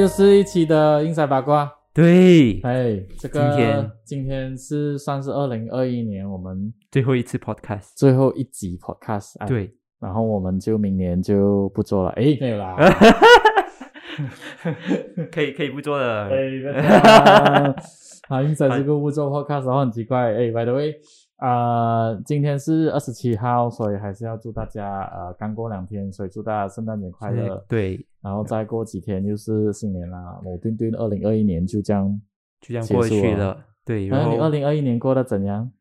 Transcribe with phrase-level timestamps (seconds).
[0.00, 1.70] 又是一期的英才八卦。
[1.92, 9.34] 对，哎，这个今天今天是算是二零二一年我们最后一次 podcast，最后一集 podcast。
[9.40, 9.70] 哎，对，
[10.00, 12.10] 然后我们就明年就不做了。
[12.12, 12.76] 哎，没有啦。
[15.30, 16.30] 可以可以不做了。
[16.30, 17.74] 哎，不要这样
[18.28, 20.32] 啊， 英才这个不做 podcast 的话很奇怪。
[20.32, 20.94] 哎，by the way。
[21.40, 27.64] 啊，今天是二十七号，所以还是要祝大家呃，刚过两天，所以祝大家圣诞节快乐。
[27.66, 32.20] 对，然后再过几天就是新年啦，我对对，二零二一年就这样
[32.60, 33.56] 就这样过去了。
[33.86, 35.72] 对，然后你二零二一年过得怎样？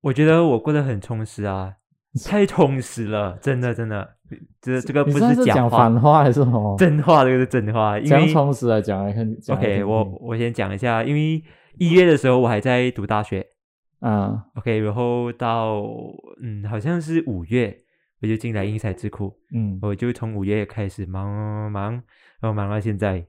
[0.00, 1.74] 我觉得我过得很充实啊，
[2.24, 4.16] 太充实了，真的真的，
[4.62, 6.74] 这这个不是讲反话还是什么？
[6.78, 8.00] 真话，这个是真话。
[8.00, 9.30] 讲充实来讲来看。
[9.50, 11.44] OK，我我先讲一下，因为
[11.76, 13.46] 一月的时候我还在读大学。
[14.04, 15.82] 啊，OK，然后到
[16.42, 17.74] 嗯，好像是五月，
[18.20, 21.92] 我就进来英才智库，嗯，我就从五月开始忙忙，
[22.38, 23.26] 然后忙到现在，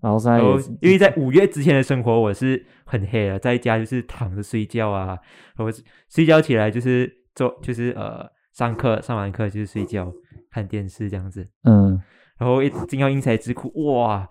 [0.00, 0.40] 然后在，
[0.80, 5.08] 因为在五月之前的生活我是很黑的，在家就是躺着睡觉啊，
[5.54, 5.66] 然后
[6.08, 10.10] 睡觉起来就是做就是呃上课，上完课就是睡觉
[10.50, 12.00] 看电视这样子，嗯，
[12.38, 14.26] 然后一进到英才智库，哇，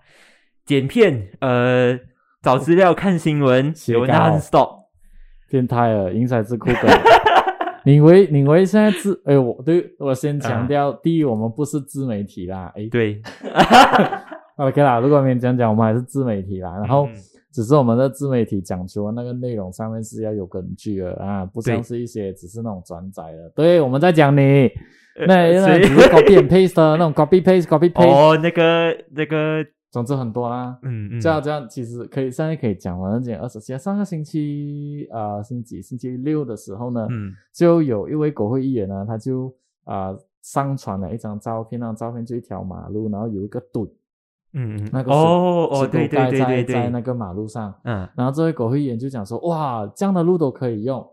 [0.64, 1.96] 剪片，呃，
[2.42, 4.87] 找资料，看新闻，有 non stop。
[5.48, 6.74] 变态了，英才智库的。
[7.84, 13.22] 你以为你以为现在自哎，我对我先强调，第一，我们不是自媒体啦，哎，对，
[14.56, 16.76] OK 啦，如果没讲讲，我们还是自媒体啦。
[16.76, 17.08] 然后，
[17.50, 23.50] 只是我们的自媒体讲求那个内容上面是要有根据的啊，不像是一些只是那种转载的。
[23.54, 24.70] 对，我们在讲你，
[25.26, 28.10] 那那只是 copy and paste 的那种 copy paste copy paste。
[28.10, 29.64] 哦，那个那个。
[29.90, 33.76] 总之很多啦，嗯嗯，这样这样其实可以，现在可以讲，反正讲二十七。
[33.78, 35.82] 上个星期啊，星期几？
[35.82, 39.50] 星期六的时候呢，嗯，就有一位国会议员呢，他就
[39.84, 43.84] 啊上传了一张照片，那张照片就一条马路，然后有一个堵，
[44.52, 51.06] 嗯嗯，那个哦哦对对对对对，在那个马路上，嗯，然后这位国会议员就讲说，哇，这样的路都可以用，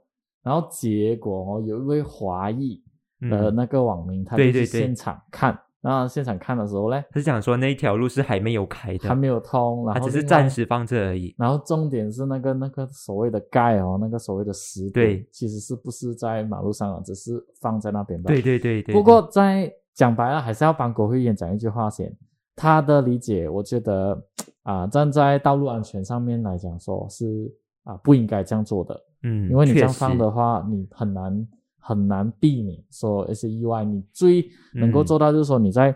[0.43, 2.83] 然后结果哦，有一位华裔
[3.21, 5.51] 的那个网民，他就去现场看。
[5.51, 5.61] 然
[5.93, 11.35] 后现场看的时候嘞，他是讲说那一条路是还没有开的，还没有通，然后只是暂时放这而已。
[11.37, 18.27] 然后重点是那个那个所谓的盖哦，那个所谓的石对，其实是不是在马路上啊，只是放在那边的。
[18.27, 18.93] 对对对对。
[18.95, 22.11] 不过在讲白了，还是要帮国会议员讲一句话先。
[22.55, 24.17] 他的理解，我觉得
[24.63, 27.53] 啊，站在道路安全上面来讲，说是
[27.83, 28.97] 啊不应该这样做的。
[29.23, 31.47] 嗯，因为你这样放的话，你很难。
[31.87, 35.91] 很难避免说一些意外，你最能够做到就是说你在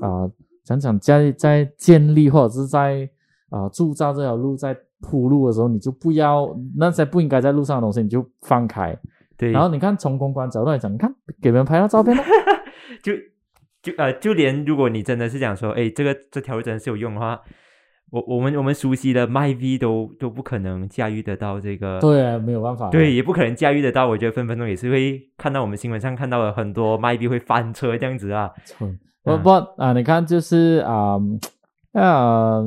[0.00, 0.24] 啊，
[0.64, 3.06] 想想在在建立或者是在
[3.50, 8.98] 啊铸造这条路在铺路的时候，你就不要那些不应该在路上的东西，你就放开。
[9.36, 12.16] 对，然后你看从公关角度来讲，你看给别人拍到照片，
[13.04, 13.12] 就
[13.82, 17.38] 就呃就连如果你真的是讲说，哎，这个这条路真的是有用的话。
[18.14, 24.06] 我我们我们熟悉的 My V 都都不可能驾驭得到这个，对，没有办法，对，也不可能驾驭得到。
[24.06, 28.52] 我觉得分分钟也是会看到我们新闻上看到了很多 My V 会翻车这样子啊。
[29.24, 31.18] 不不啊，你看就是啊
[31.92, 32.62] 啊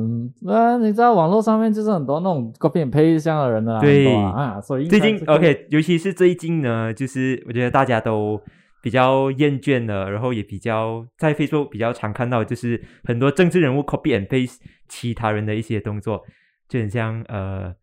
[0.46, 8.38] 啊，你知道网络上面就是很多那种 copy and paste 这样的人啊，对啊，所以最近 OK，尤其是最近呢，就是我觉得大家都。
[8.88, 14.56] 比较厌倦了，然后也比较在 Facebook 比较常看到，就是很多政治人物 copy and paste
[14.88, 16.24] 其他人的一些动作，
[16.66, 17.74] 就很像呃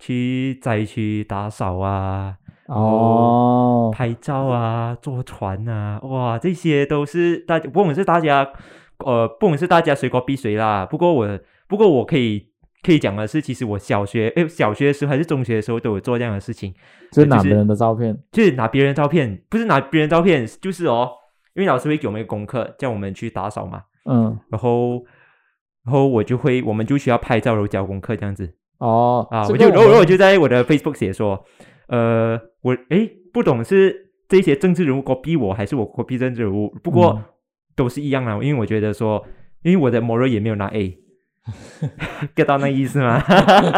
[0.00, 2.34] 去灾区打扫啊，
[2.66, 8.50] 哦，拍照啊，坐船啊，哇，这些都是大不管是大家
[8.98, 11.38] 呃不管是大家谁 copy 谁啦，不过我
[11.68, 12.49] 不过我可以。
[12.82, 16.72] 可以讲的是，其实我小学哎，小学的时候还是中学的时候都有做这样的事情，
[17.12, 21.10] 就是拿别人的照片，就是拿别人照片，不是拿别人照片，就是哦，
[21.54, 25.04] 因为老师会给我们一个功课，叫我们去打扫嘛，嗯，然后
[25.84, 31.44] 然后我就会，我们就需要拍照然后交功课这样子，哦，啊，我就然后我就在我的 Facebook 写说，
[31.88, 37.22] 呃，我哎不懂是这些政治人物逼我，还是我逼政治人物，不过
[37.76, 39.22] 都是一样的，因为我觉得说，
[39.64, 40.96] 因为我的模热也没有拿 A。
[42.36, 43.20] Get 到那意思吗？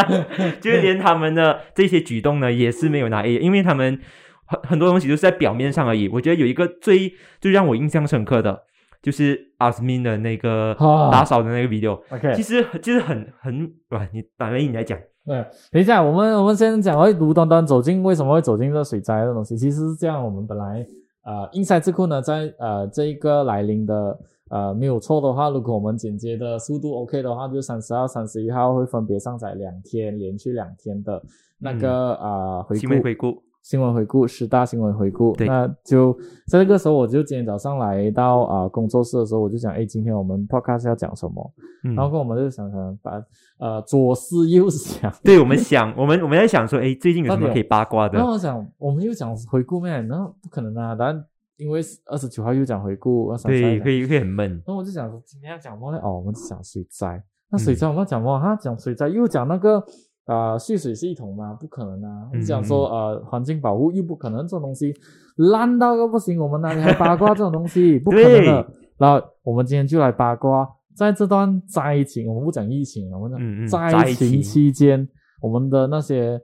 [0.61, 3.99] 就是连他们的这些举动呢，也是没有拿 A，因为他们
[4.47, 6.09] 很很多东西都是在表面上而已。
[6.09, 8.62] 我觉得有一个最最让我印象深刻的，
[9.00, 10.76] 就是阿斯敏的那个
[11.11, 12.00] 打扫的那个 video。
[12.11, 14.99] OK，其实其实很很哇，你打雷你来讲。
[15.25, 15.37] 对，
[15.70, 19.56] 等一下，我们我们先讲会无端端走进为什么会走进这水灾的东西。
[19.56, 20.85] 其实是这样，我们本来
[21.25, 24.19] 呃，英赛智库呢，在呃这一个来临的。
[24.53, 31.23] 呃，没有错的话，如果我们剪接的速度 OK 的话，就三十号、三十一号会分别上载两天，连续两天的
[31.59, 33.03] 那个啊回顾。
[33.03, 33.43] 回顾。
[33.63, 35.37] 新闻回顾，十大新闻回顾。
[35.37, 36.13] 对那就
[36.49, 41.53] 在这个时候，我就今天早上来到啊、工作室的时候，我就想，哎，今天我们 podcast 要讲什么？
[41.85, 43.23] 嗯然后跟我们就想想把
[43.61, 48.27] 呃左思右想，对我们想， 我们我们在想说，哎，最近有什么可以八卦的然？
[48.27, 50.01] 后我想，我们又讲回顾咩？
[50.01, 50.97] 那不可能啊！
[50.99, 51.25] 但
[51.62, 54.50] 因为二十九号又讲回顾，对，讲会会很闷。
[54.50, 55.99] 然后我就想说，今天要讲什么呢？
[56.03, 57.23] 哦，我们讲水灾。
[57.50, 58.41] 那水灾我们要讲什么？
[58.41, 59.79] 他讲水灾，又讲那个
[60.25, 61.55] 啊、呃蓄水系统吗？
[61.55, 62.29] 不可能啊！
[62.32, 64.94] 嗯讲说呃环境保护又不可能，这种东西
[65.37, 67.99] 烂到个不行，我们哪里还八卦这种东西？
[68.00, 68.67] 不可能的。
[68.99, 75.06] 然后我们今天就来八卦，在这段灾情，我们不讲疫情，我们讲灾灾情情期间，
[75.41, 76.41] 我们的那些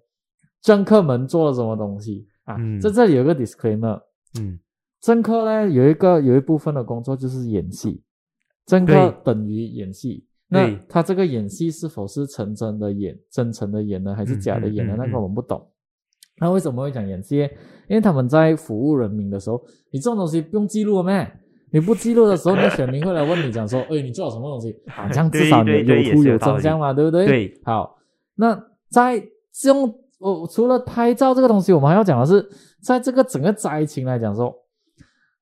[0.61, 2.57] 政客们做了什么东西啊？
[2.59, 4.01] 嗯在这里有个 disclaimer，
[4.41, 4.59] 嗯，
[5.01, 8.03] 政客呢有一个有一部分的工作就是演戏，
[8.67, 10.25] 政客等于演戏。
[10.51, 14.95] 那他这个演戏是否是成真的演、真诚的演呢，还是假的演呢？
[14.95, 15.67] 嗯嗯嗯那个我们不懂。
[16.41, 17.49] 那为什么会讲演戏呢？
[17.89, 21.31] 因为他们在服务人民的时候，你这种东西不用记录咩？
[21.71, 27.27] 你不记录的时候，那选民会来问你讲说：“哎，你做了什么东西啊？”这样至少你有图有真相嘛，对不对？
[27.27, 27.61] 对。
[27.63, 27.99] 好，
[28.37, 28.59] 那
[28.89, 29.21] 在
[29.53, 32.49] 这种哦，除了拍照这个东西，我们还要讲的是，
[32.83, 34.55] 在这个整个灾情来讲说，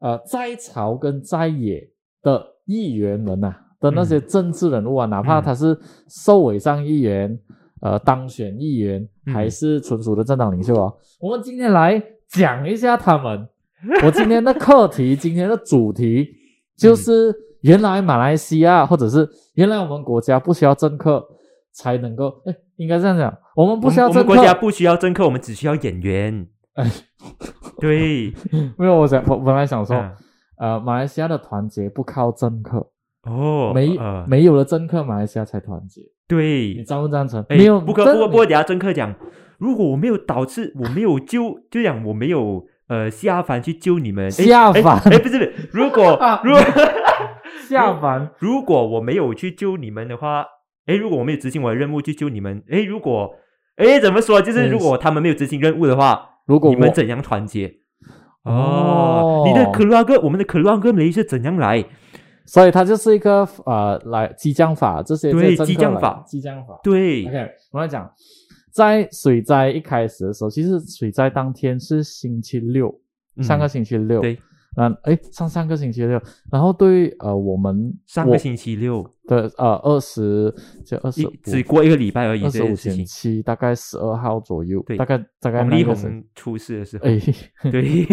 [0.01, 1.89] 呃，在朝跟在野
[2.23, 5.79] 的议员们呐、的那些政治人物啊，哪怕他是
[6.09, 7.39] 受委上议员、
[7.81, 13.49] 呃当选议员，嗯还是纯属的政党领袖啊，我们今天来讲一下他们。
[14.03, 16.27] 我今天的课题，今天的主题
[16.77, 21.25] 就是原来马来西亚，或者是原来我们国家不需要政客
[21.73, 24.21] 才能够，哎，应该这样讲，我们不需要政客。
[24.21, 26.49] 我们国家不需要政客，我们只需要演员。
[26.75, 26.91] 哎，
[27.81, 30.13] 对， 因为我想，我本来想说，嗯。
[30.59, 32.79] 呃，马来西亚的团结不靠政客，
[33.25, 34.25] 哦，没、呃。
[34.27, 36.01] 没有了政客，马来西亚才团结。
[36.01, 37.45] 你对，赞不赞成？
[37.51, 39.15] 哎没有，不过不过不过，等下政客讲，
[39.59, 44.99] 如果我没有导致，我没有救，就讲我没有呃下凡去救你们，下凡？
[45.13, 46.61] 哎，不是不是，如果 啊如果
[47.69, 50.43] 下凡，如果我没有去救你们的话，
[50.87, 53.35] 哎，如果我没有执行我的任务去救你们，哎，如果
[53.77, 57.67] 哎怎么说，就是嗯如果他们没有执行任务的话，如果我你们怎样团结？
[58.45, 61.85] 哦哦，你的克鲁阿哥，我们的克鲁阿哥雷是怎样来？
[62.45, 66.79] 所以它就是一个呃，来激将法这些对激将法激将法。
[66.81, 68.09] 对，OK，我来讲，
[68.71, 72.97] 在水灾一开始的时候，其实水灾当天是星期六，
[73.37, 74.21] 嗯上个星期六。
[74.21, 74.39] 对，
[74.77, 76.21] 那哎，上上个星期六，
[76.53, 82.97] 然后对呃我们上个星期六，的呃二十就二十只过一个礼拜而已，二十五这件事情。
[82.99, 84.99] 减七，大概十二号左右，对。
[84.99, 87.19] 大概大概王力那个是宏出事的时候，哎，
[87.73, 88.07] 对，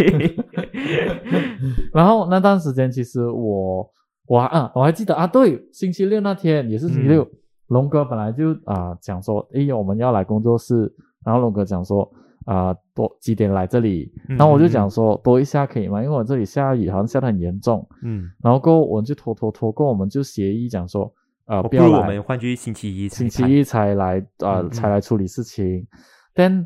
[1.93, 3.85] 然后那段时间其实我
[4.27, 7.29] 我还啊我还记得啊，对，星期六那天也是星期六，
[7.67, 10.89] 龙哥本来就啊讲说，哎，我们要来工作室，
[11.25, 12.09] 然后龙哥讲说
[12.45, 16.03] 啊多几点来这里，嗯然后我就讲说多一下可以吗？
[16.03, 21.11] 因为我这里下雨好像下得很严重，嗯，然后过后我们就拖拖拖，过后我们就协议讲说，
[21.45, 25.85] 呃哦不要我们换去星期一，星期一才来呃、才来处理事情，
[26.33, 26.65] 但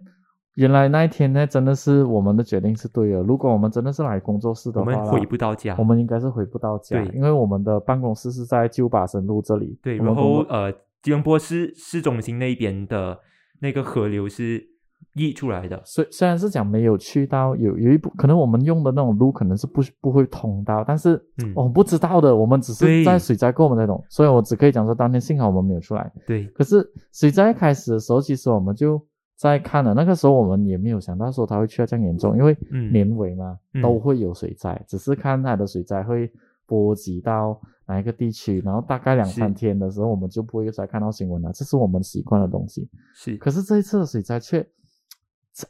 [0.56, 3.22] 原来那一天呢，真的是我们的决定是对的。
[3.22, 5.84] 如果我们真的是来工作室的话，我们回不到家我。
[5.84, 9.78] 们应该是回不到家，对因为我们的办公室是在旧巴生路这里。
[9.84, 13.20] 对，然后呃，吉隆坡市市中心那边的
[13.62, 14.68] 那个河流是
[15.14, 26.12] 溢出来的，虽虽然是讲没有去到，有有一部可能我们用的那种路可能是不不会通到，但是嗯，我们不知道的，我们只是在水灾过我们才懂，所以我只可以讲说当天幸好我们没有出来。
[26.26, 29.04] 对，可是水灾开始的时候，其实我们就
[29.36, 32.92] 在看了，那个时候我们也没有想到说它会去到这样严重，因为嗯。
[32.92, 33.82] 年尾嘛、嗯。
[33.82, 36.32] 都会有水灾，只是看它的水灾会
[36.66, 42.88] 波及到哪一个地区，然后大概两三天的时候，我们就不会再看到新闻了，这是我们习惯的东西。
[43.16, 44.66] 是，可是这一次的水灾却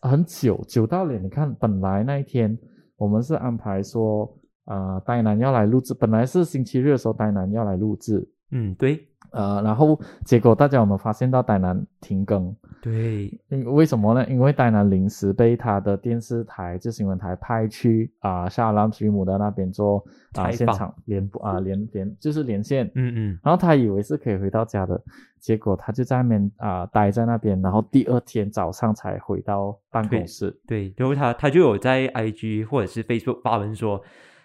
[0.02, 2.58] 很久，久到了你看，本来那一天
[2.96, 4.32] 我们是安排说，
[4.66, 12.56] 呃，呆男要来录制，本来是星期日的时候，呆男要来录制，嗯，对呃，然后结果大家有没有发现到呆男停更？
[12.92, 14.26] 对，因为什么呢？
[14.30, 20.04] 因为戴南临时被他的电视台就新闻台派去啊沙拉水姆的那边做
[20.34, 25.02] 啊现场连播啊连连就是连线，嗯嗯，然后他以为是可以回到家的，
[25.40, 30.58] 结果他就在那边啊、待在那边，然后第二天早上才回到办公室。
[30.66, 34.02] 对，然后他他就有在 IG 或者是 Facebook 发文说，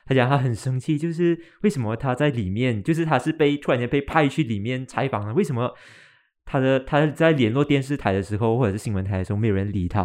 [0.07, 5.73] 他讲他很生气，就是为什么他在里面，就是他是被突然间被派去里面采访了，为什么
[6.53, 10.05] 他的他在联络电视台的时候或者是新闻台的时候没有人理他，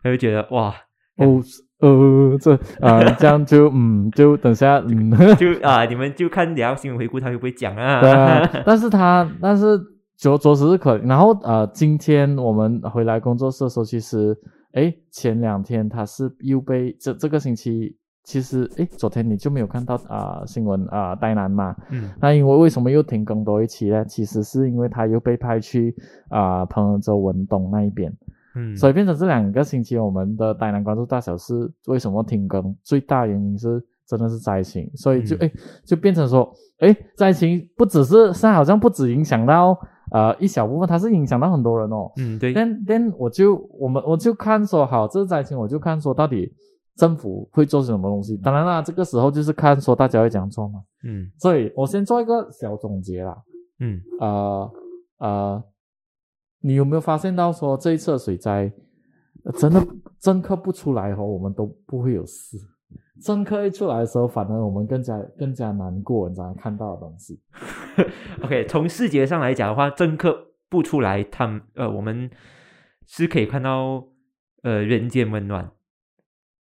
[0.00, 0.72] 他就觉得哇，
[1.16, 1.42] 哦，
[1.80, 8.00] 呃，这啊、这样就嗯，就等下嗯， 就啊你们就看聊新闻回顾他会不会讲啊？
[8.00, 9.76] 对啊， 但是他但是
[10.16, 14.36] 着着实是可，然后呃，今天我们回来工作室的时候，其实
[14.74, 17.96] 哎，前两天他是又被这这个星期，
[18.28, 21.74] 其实哎，昨天你就没有看到啊、新闻啊、呆男嘛？
[21.90, 24.04] 嗯那因为为什么又停更多一期呢？
[24.04, 25.96] 其实是因为他又被派去
[26.28, 28.12] 啊、彭州文东那一边，
[28.54, 32.76] 嗯，所以变成这两个星期我们的呆男关注大小是为什么停更？
[32.82, 35.52] 最大原因是真的是灾情，所以就嗯哎、
[35.86, 39.74] 就变成说，哎，灾情不只是现在好像不止影响到
[40.12, 42.12] 呃一小部分，它是影响到很多人哦。
[42.18, 46.52] 嗯对，但但我就我们我就看说好，这个灾情我就看说到底
[46.98, 48.36] 政府会做什么东西。
[48.36, 50.82] 当然啦，这个时候就是看说大家会怎样做嘛。
[51.04, 53.40] 嗯所以我先做一个小总结啦。
[53.78, 54.70] 嗯呃
[55.18, 55.64] 呃，
[56.60, 58.72] 你有没有发现到说这一次的水灾，
[59.44, 59.80] 呃真的
[60.18, 62.58] 政客不出来后，我们都不会有事。
[63.22, 67.40] 政客一出来的时候，反而我们更加更加难过，你知道吗看到的东西。
[68.42, 70.36] OK，从视觉上来讲的话，政客
[70.68, 72.28] 不出来，他们呃，我们
[73.06, 74.04] 是可以看到
[74.62, 75.70] 呃人间温暖。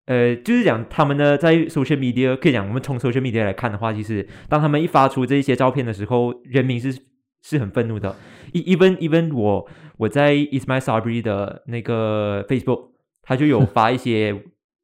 [0.06, 6.96] 呃，就是讲他们呢，在 social media 可以讲，我们从 social media 来看的话，其实当他们一发出这一些照片的时候，人民是
[7.42, 8.16] 是很愤怒的。
[8.52, 12.90] E even even 我我在 Ismail Sabri 的那个 Facebook，
[13.22, 14.32] 他就有 发一些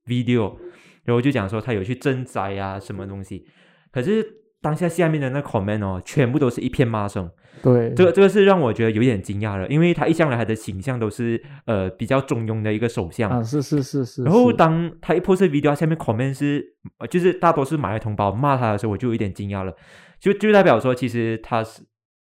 [0.07, 0.57] video，
[1.05, 3.47] 然后就讲说他有去赈灾啊什么东西，
[3.91, 4.25] 可是
[4.61, 7.31] 当下下面的那 comment 哦，全部都是一片骂声。
[7.63, 13.31] 对，这个这个是让我觉得有点惊讶了，因为他一向来他的形象都是呃比较中庸的一个首相。
[13.31, 14.23] 啊，是是是是。
[14.23, 16.65] 然后当他一 post video 下面 comment 是，
[16.99, 19.75] 呃就是大多是马来同胞骂他的时候，我就有点惊讶了，
[20.21, 21.83] 就就代表说其实他是，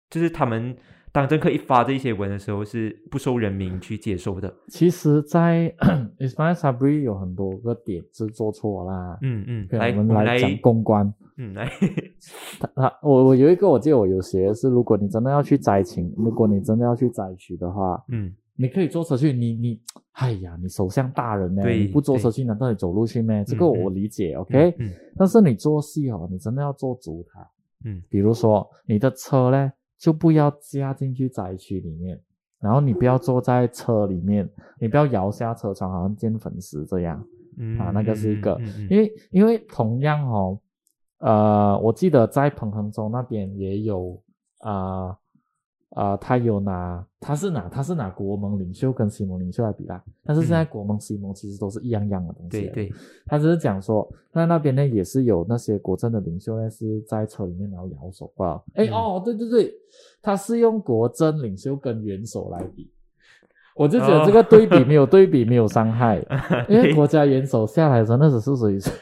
[0.10, 0.76] 就是他们
[1.12, 4.54] 当政客一发这一些文的时候是不受人民去接受的。
[4.68, 5.74] 其实，在
[6.20, 9.18] Ismail Sabri 有很多个点是做错啦。
[9.22, 11.12] 嗯嗯，来我们来讲公关。
[11.38, 11.70] 嗯来，
[12.60, 19.32] 他他我我有一个我记得我有写的是，如果你真的要去灾情，如果你真的要去灾区的话，嗯你可以坐车去。
[19.32, 19.80] 你你，
[20.12, 23.42] 哎呀，你首相大人呢，你不坐车去，难道你走路去咩？
[23.46, 27.40] 这个我理解，OK、嗯但是你做戏哦，你真的要做足它。
[27.86, 32.20] 嗯比如说你的车呢，就不要加进去灾区里面，
[32.60, 37.24] 然后你不要坐在车里面，你不要摇下车窗，好像见粉丝这样。
[37.58, 40.58] 嗯啊那个是一个嗯嗯嗯因为因为同样哦，
[41.18, 44.18] 呃，我记得在彭亨州那边也有
[44.60, 45.19] 啊
[45.92, 52.68] 啊、呃他有拿，他是拿他是拿国盟领袖跟西蒙领袖来比啦，但是现在国盟、西蒙其实都是一样样的东西。
[52.68, 52.94] 对，对，
[53.26, 58.62] 他只是讲说，那那边呢也是有那些国政的领袖呢是在车里面然后摇手吧？
[58.76, 59.74] 哎、嗯哦，对对对，
[60.22, 62.92] 他是用国政领袖跟元首来比。
[63.76, 66.18] 我就觉得这个对比没有对比没有伤害，
[66.68, 68.94] 因为国家元首下来的时候，那只是属于水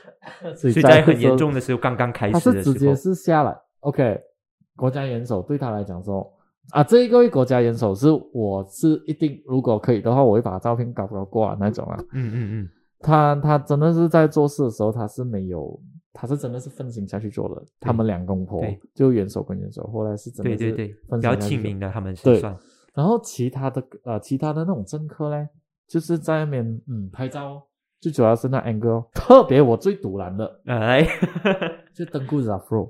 [0.56, 4.22] 所以在很严重的时候刚刚开始他，是直接是下来，OK，
[4.76, 6.32] 国家元首对他来讲说
[6.72, 11.98] 啊，这一个国家元首是我是一定，如果可以的话，我会把照片搞搞过来那种啊。
[12.14, 12.70] 嗯嗯嗯
[13.00, 15.80] 他他真的是在做事的时候，他是没有，
[16.12, 17.64] 他是真的是分心下去做的。
[17.80, 18.64] 他们两公婆
[18.96, 22.58] 就元首跟元首，后来是真的是对对对，比较亲民的他们是对算，
[22.96, 25.48] 然后其他的呃其他的那种政客呢，
[25.88, 27.62] 就是在外面嗯拍照，
[28.02, 31.08] 最主要是那 angle，哦特别我最堵拦的哎，
[31.94, 32.90] 就登顾 Zafro。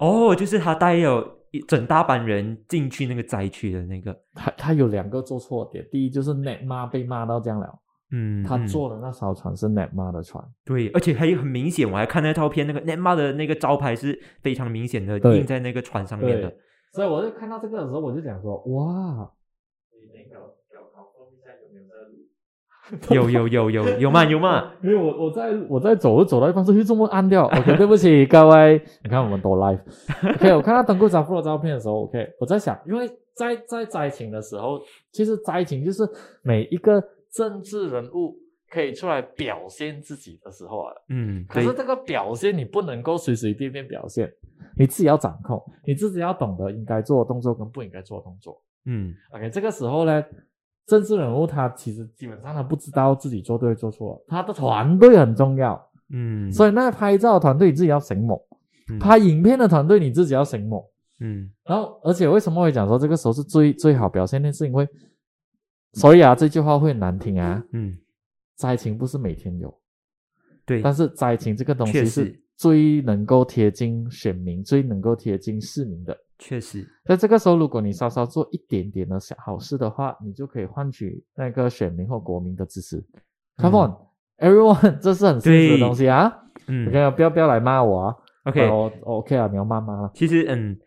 [0.00, 7.66] 哦，就是他带有一整大班人进去那个灾区的那个，他他有两个做错点，第一就是 net 骂被骂到这样了，
[8.10, 16.52] 嗯，嗯他坐的那艘船是 net 骂的船，对，而且还有很明显，我还看那照片，那个 Nema 的那个招牌是非常明显的印在那个船上面的。
[16.92, 19.30] 所以我就看到这个的时候，我就想说，哇，
[23.10, 24.72] 有有有有有吗有吗？
[24.82, 27.46] 因为我我在我在走，走到一半就这么按掉。
[27.58, 29.80] OK，对不起各位，你看我们多 live。
[30.36, 34.80] OK，我看到登顾扎夫的照片的时候，OK，我在想，因为在在灾情的时候，
[35.12, 36.08] 其实灾情就是
[36.42, 37.02] 每一个
[37.32, 38.36] 政治人物
[38.70, 40.92] 可以出来表现自己的时候啊。
[41.08, 44.32] 嗯，可是，这个表现你不能够随随便便表现，
[44.78, 48.62] 你自己要掌控，你自己要懂得应该做的动作跟不应该做的动作。
[48.84, 50.24] 嗯 OK，这个时候呢，
[50.86, 58.40] 政治人物他其实基本上他不知道自己做对做错，他的团队很重要，嗯，所以那拍照团队你自己要醒目，
[58.88, 60.84] 嗯拍影片的团队你自己要醒目。
[61.18, 64.52] 嗯然后，而且为什么会讲说这个时候是最最好表现呢？
[64.52, 64.86] 是因为，
[65.94, 67.64] 所以啊，这句话会很难听啊。
[67.72, 67.96] 嗯，
[68.54, 69.74] 灾情不是每天有，
[70.66, 76.16] 对，但是灾情这个东西是最能够贴近选民、最能够贴近市民的。
[76.38, 83.02] 确实，在这个时候，如果你稍稍做一点点的小好事的话，你就可以换取那个选民或国民的支持。
[83.56, 83.94] Come on,
[84.38, 86.42] everyone， 这是很现实的东西啊。
[86.68, 88.14] 嗯不要不要来骂我啊。
[88.44, 90.10] ，OK，呃我我 OK 啊，你要骂骂了。
[90.14, 90.78] 其实嗯，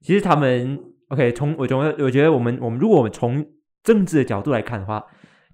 [0.00, 3.44] 其实他们 OK，从我从我觉得我们我们如果我们从
[3.84, 5.04] 政治的角度来看的话，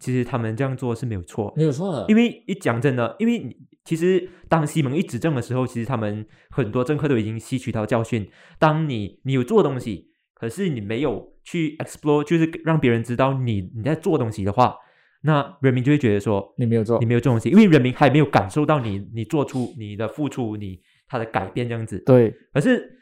[0.03, 8.29] 其实他们这样做是没有错，没有错的，因为一讲真的，因为你其实当西蒙一执政的时候，其实他们很多政客都已经吸取到教训。
[8.59, 14.75] 当你你有做东西，可是你没有去 explore，就是让别人知道你你在做东西的话，
[15.23, 22.03] 那人民就会觉得说你没有做你，没有做东西，因为人民还没有感受到你你做出你的付出，你他的改变这样子。
[22.05, 22.99] 对，可是，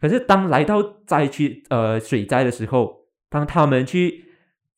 [0.00, 4.24] 可是当来到灾区呃水灾的时候，当他们去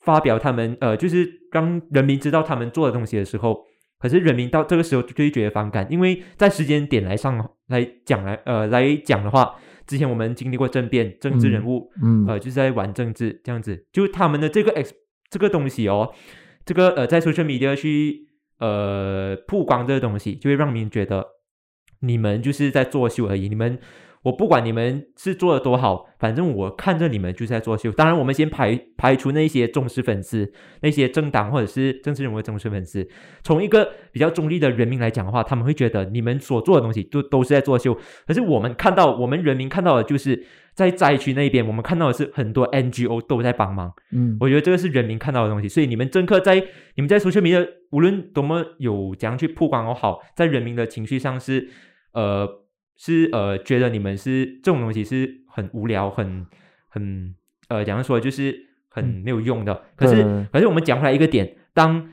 [0.07, 3.59] 发表他们呃，就是让人民知道他们做的东西的时候，
[3.99, 7.37] 可是人民到这个时候就会觉得反感，因为在时间点来上
[7.67, 14.95] 来讲来呃来讲的话，之前我们经历过政变，政治人物、嗯，呃就是在玩政治这样子，就他们的这个 X
[15.29, 16.15] 这个东西哦，
[16.65, 18.29] 这个呃在 social media 去
[18.61, 21.27] 呃曝光这个东西，就会让民觉得
[22.01, 23.49] 你们就是在作秀而已。
[23.49, 23.79] 你们
[24.27, 27.93] 我不管你们是做的多好，反正我看着你们就是在作秀。
[27.93, 33.07] 当然，我们先排排除那些忠实粉丝、那些政党或者是政治人物的忠实粉丝。
[33.45, 37.97] 从一个比较中立的人民来讲的话，他们会觉得你们所做的东西都都是在作秀。
[38.27, 43.93] 可是我们看到，我们人民看到的就是在灾区那边，我们看到的是很多 NGO 都在帮忙。
[44.13, 46.57] 嗯，我觉得这个是人民看到的东西，所以你们政客在
[46.97, 51.69] 你们在 social media 无论多么有怎样去曝光都好，在人民的情绪上是
[52.13, 52.49] 呃
[52.97, 56.47] 是呃觉得你们是这种东西是很无聊、很
[56.89, 57.35] 很
[57.69, 58.57] 呃怎样说就是
[58.89, 59.85] 很嗯没有用的。
[59.97, 62.13] 可是可是我们讲回来一个点，当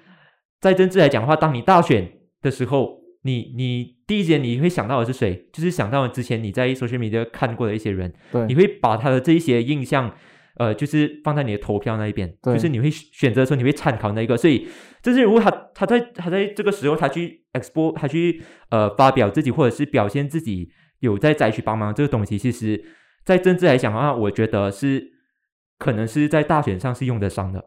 [0.59, 2.11] 在政治来讲的话，当你大选
[2.41, 5.47] 的时候，你你第一时间你会想到的是谁？
[5.53, 10.15] 就是想到之前你在 social media 看过的一些人，对，你会把他的这一些印象，
[10.57, 14.37] 呃，就是放在你的投票那一边，对就是你会选择的时候，你会参考那一个。
[14.37, 14.67] 所以
[15.01, 20.69] 就是如果他他在他在这个时候他去 expo，他去呃发表自己或者是表现自己
[20.99, 22.83] 有在灾区帮忙这个东西，其实
[23.25, 25.03] 在政治来讲的话，我觉得是
[25.79, 27.59] 可能是在大选上是用得上的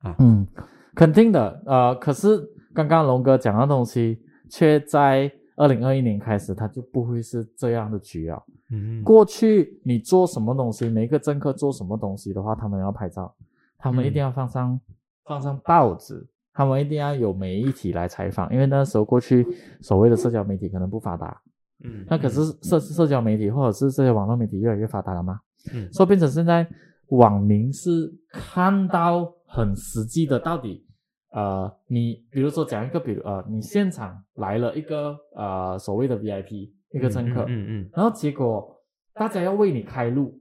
[0.00, 0.16] 啊。
[0.18, 0.46] 嗯，
[0.94, 1.62] 肯定的。
[1.64, 2.28] 呃，可是
[2.74, 4.18] 刚刚龙哥讲的东西，
[4.50, 8.42] 却在二零二一年开始，他就不会是这样的局了。
[8.70, 13.34] 嗯，过去你做什么东西，每一个政客做什么东西的话，他们要拍照，
[13.78, 14.80] 他们一定要放上、
[15.24, 19.46] 放上报纸，他们一定要有媒体来采访，因为那时候过去
[19.80, 21.40] 所谓的社交媒体可能不发达，
[21.84, 25.40] 嗯，那可是社社交媒体或者是这些网络媒体越来越发达了嘛，
[25.72, 25.92] 嗯。
[25.92, 26.66] 所以变成现在
[27.10, 30.84] 网民是看到很实际的，到底
[31.30, 37.90] 呃，你比如说讲一个，比如呃，你现场来了一个呃所谓的 VIP 一个乘客，嗯嗯嗯。
[37.94, 38.74] 然后结果
[39.14, 40.38] 大家要为你开路，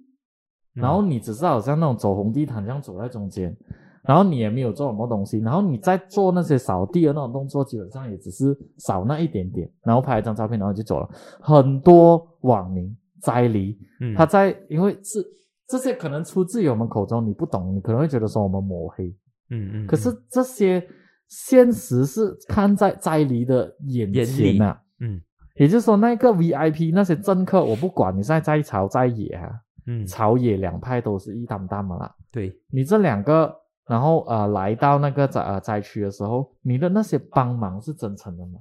[0.75, 0.81] 嗯。
[0.81, 3.55] 然后你只是好像那种走红地毯这样走在中间，
[4.03, 11.09] 然后你也没有做什么东西，然后你在做那些扫地的那种动作，基本上也只是扫那一点点，然后拍一张照片，然后就走了。
[11.41, 15.25] 很多网民摘离，嗯，他在因为是
[15.67, 19.07] 这些可能出自于我们口中，你不懂，你可能会觉得说我们抹黑，
[19.49, 20.85] 嗯嗯，可是这些
[21.27, 25.19] 现实是看在摘离的眼眼前呐、嗯
[25.55, 29.51] 也就是说，那个 VIP 那些政客，我不管你现在在朝在野啊，
[29.87, 32.13] 嗯，朝野两派都是一担担的啦。
[32.31, 33.55] 对，你这两个，
[33.87, 38.59] 然后呃来到那个灾呃灾区的时候，你的那些帮忙是真诚的吗？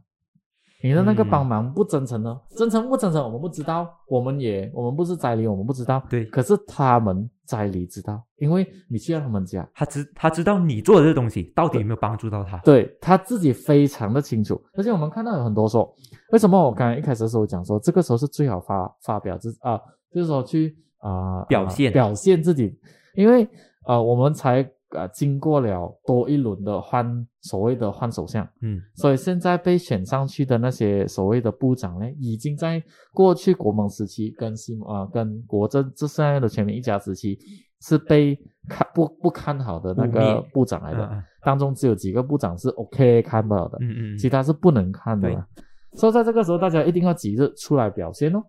[0.84, 2.38] 你的那个嗯帮忙不真诚呢？
[2.54, 6.02] 真诚不真诚我们不知道，我们也我们不是灾离，我们不知道。
[6.10, 12.58] 对可是他们灾离知道，因为你去到他们家，他知他知道你做的这个东西到底有没有帮助到他。
[12.58, 15.90] 对他自己非常的清楚，而且我们看到有很多说，
[16.32, 19.80] 为什么我刚才一开始的时候讲说，这个时候是最好发发表自啊、
[20.12, 22.78] 就是说去啊、表现啊表现自己，
[23.14, 23.48] 因为
[23.86, 24.62] 呃我们才
[24.94, 27.04] 呃经过了多一轮的换
[27.42, 28.80] 所谓的换首相，嗯。
[28.94, 37.38] 所以现在被选上去的那些所谓的部长呢，已经在过去国盟时期跟新啊、跟国政这现在的全民一家时期
[37.82, 38.34] 是被
[38.68, 41.06] 看不不看好的那个部长来的。
[41.12, 45.30] 嗯当中只有几个部长是 OK 看不了的，嗯嗯，其他是不能看的。
[45.30, 45.44] 嘛。
[45.92, 48.42] 所以在这个时候，大家一定要急着出来表现哦。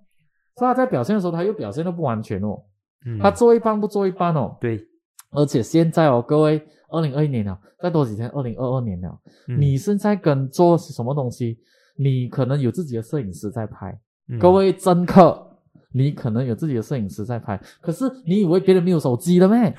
[0.55, 2.57] 所以他在表现的时候，他又表现的不完全哦，
[3.05, 3.19] 嗯。
[3.19, 4.55] 他做一半不做一半哦。
[4.61, 4.79] 对，
[5.35, 11.57] 而且现在哦，各位，二零二一年了，再多几天，二零二二年了，嗯你现在跟做什么东西，
[11.97, 15.51] 你可能有自己的摄影师在拍，嗯各位政客。
[15.97, 19.73] 你可能有自己的摄影师在拍，可是你以为别人没有手机了咩？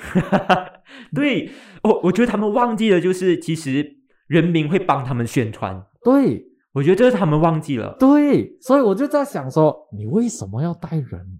[1.14, 1.50] 对，
[1.82, 3.86] 我我觉得他们忘记了，就是其实
[4.26, 6.42] 人民会帮他们宣传，对，
[6.72, 7.94] 我觉得这是他们忘记了。
[7.98, 11.38] 对，所以我就在想说，你为什么要带人？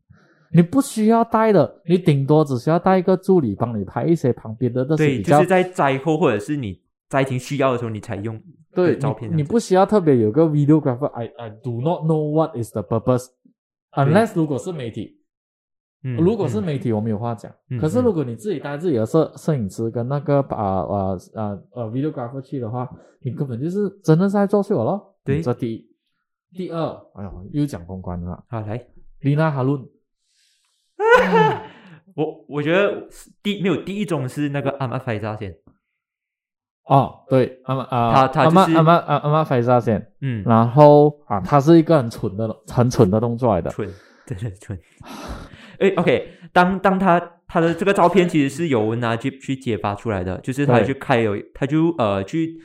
[0.53, 8.41] 你不需要带的，你顶多只需要带一个助理帮你拍一些旁边的那些对，比较就是在灾后或者是你灾情需要的时候，你才用
[8.75, 11.07] 对的照片你你不需要特别有个 videographer。
[11.07, 13.27] I I do not know what is the purpose
[13.93, 15.19] unless 如果是媒体，
[16.05, 17.53] 嗯如果是媒体，我没有话讲。
[17.71, 22.89] 嗯可是如果你自己带自己的摄摄影师跟那个啊呃呃呃 videographer 去的话，
[23.21, 25.15] 你根本就是真的是在作秀咯。
[25.25, 25.87] 对这第一。
[26.55, 28.43] 第二，哎呦，又讲公关了。
[28.49, 28.83] 好来，
[29.21, 29.85] 丽娜哈伦，
[32.15, 33.09] 我我觉得
[33.43, 35.55] 第没有第一种是那个阿玛菲扎先，
[36.87, 43.71] 哦，对，阿玛啊，他他阿玛就是阿玛阿阿玛菲萨先，嗯，然后啊，他是一个很蠢的很蠢的动作来的。
[43.71, 43.89] 蠢，
[44.25, 44.79] 真的蠢。
[45.79, 50.87] 哎，OK，当当他他的这个照片其实是由 Najib 去揭发出来的，就是他对。
[50.87, 52.59] 去开有，他就呃去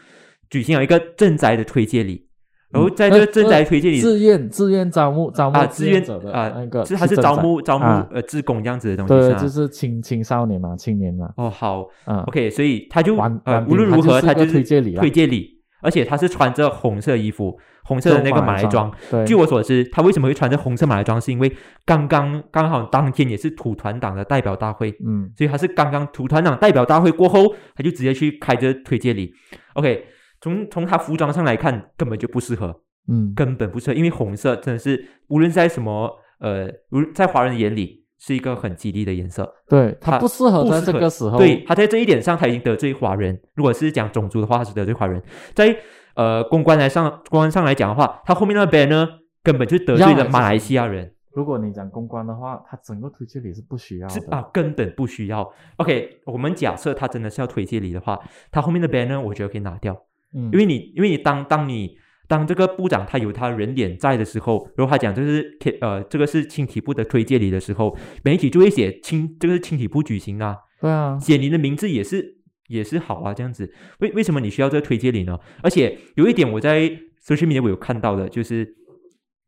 [0.50, 2.30] 举行了一个赈灾的推介礼，
[2.71, 8.07] 然后嗯在这个赈灾推荐里自愿自愿招募招募啊，志愿者的啊那个，是他是招募招募啊。
[8.12, 9.39] 呃志工这样子的东西，对，吧？
[9.39, 21.51] 就是青青少年嘛，青年嘛，哦好嗯，，OK，所以他就呃无论如何他就推荐礼推荐礼，而且他是穿着红色衣服，红色的那个马来装。，对，据我所知，他为什么会穿着红色马来装，是因为
[21.86, 25.29] 刚刚刚好当天也是土团党的代表大会，嗯。
[25.38, 29.34] 所以他是刚刚土团党代表大会过后，他就直接去开这推荐礼。
[29.73, 30.05] OK，
[30.41, 39.51] 从从他服装上来看，根本就不适合，嗯，根本不适合，因为红色真的是无论在什么呃，无在华人眼里是一个很吉利的颜色。
[39.69, 43.39] 对他他不适合在这个时候，对，他在这一点上他已经得罪华人。
[43.54, 45.21] 如果是讲种族的话，他是得罪华人。
[45.54, 45.75] 在
[46.15, 49.08] 呃公关来上公关上来讲的话，他后面那个 banner
[49.43, 51.13] 根本就得罪了马来西亚人。
[51.34, 55.49] 如果你讲公关的话，他整个推介礼是不需要的，是啊，根本不需要。
[55.77, 58.19] OK，我们假设他真的是要推介礼的话，
[58.51, 59.97] 他后面的 banner 我觉得可以拿掉，
[60.34, 72.38] 嗯，因为你因为你当当你当这个部长他有他人脸在的时候，如果他讲这个是呃这个是青体部的推介礼的时候，媒体就会写青这个是青体部举行啊，对啊，写你的名字也是
[72.70, 73.74] 也是好啊，这样子。
[74.00, 75.38] 为为什么你需要这个推荐礼呢？
[75.62, 76.89] 而且有一点我在
[77.22, 78.74] social media 我有看到的，就是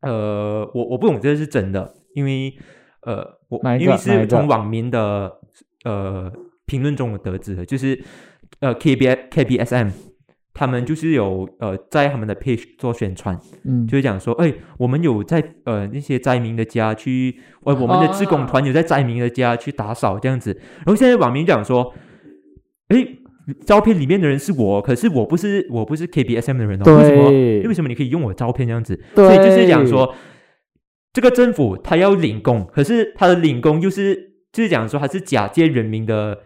[0.02, 2.54] 呃，我我不懂这个是真的，因为
[3.00, 5.32] 呃，我因为是从网民的
[5.84, 6.30] 呃
[6.66, 7.98] 评论中我得知的，就是
[8.60, 9.88] 呃 K B K B S M。
[10.54, 20.52] 他们就是有呃，在他们的 page 做宣传，嗯，就是讲说，哎，我们有在呃那些灾民的家去，呃，我们的志工团有在灾民的家去打扫这样子。
[20.76, 21.92] 然后现在网民讲说，
[22.86, 23.04] 哎，
[23.66, 27.28] 照片里面的人是我，可是我不是我不是 KBSM 的人哦，为什么？
[27.30, 28.94] 对，为什么你可以用我照片这样子？
[29.14, 30.14] 对所以就是讲说，
[31.12, 36.38] 这个政府他要领工，可是他的领工就是就是讲说他是假借人民的，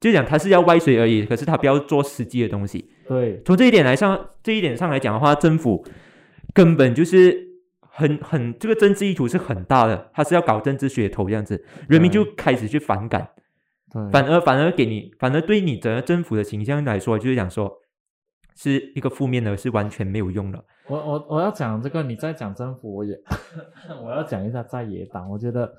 [0.00, 2.90] 就讲他是要歪水而已，可是他不要做实际的东西。
[3.06, 5.84] 对，从这一点来上，这一点上来讲的话，政府
[6.54, 7.48] 根本就是
[7.80, 13.30] 很很这个政治意图是很大的，他是要搞政治噱头这样子，人民就开始去反感，
[13.92, 17.78] 对，反而反而给你，反而对你整个政府的形象来说，就是讲说
[18.54, 20.64] 是一个负面的，是完全没有用的。
[20.86, 23.14] 我我我要讲这个，你在讲政府，我也
[24.02, 25.28] 我要讲一下在野党。
[25.28, 25.70] 我觉得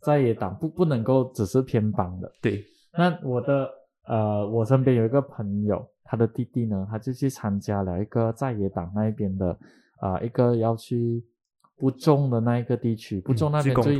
[0.00, 2.30] 在野党不不能够只是偏帮的。
[2.40, 2.64] 对，
[2.96, 3.70] 那我的
[4.06, 9.56] 呃，我身边有一个朋友，他的弟弟呢，他就去参加了一个在野党那一边的
[10.00, 11.24] 啊、一个要去
[11.78, 13.98] 不种的那一个地区，不种那边最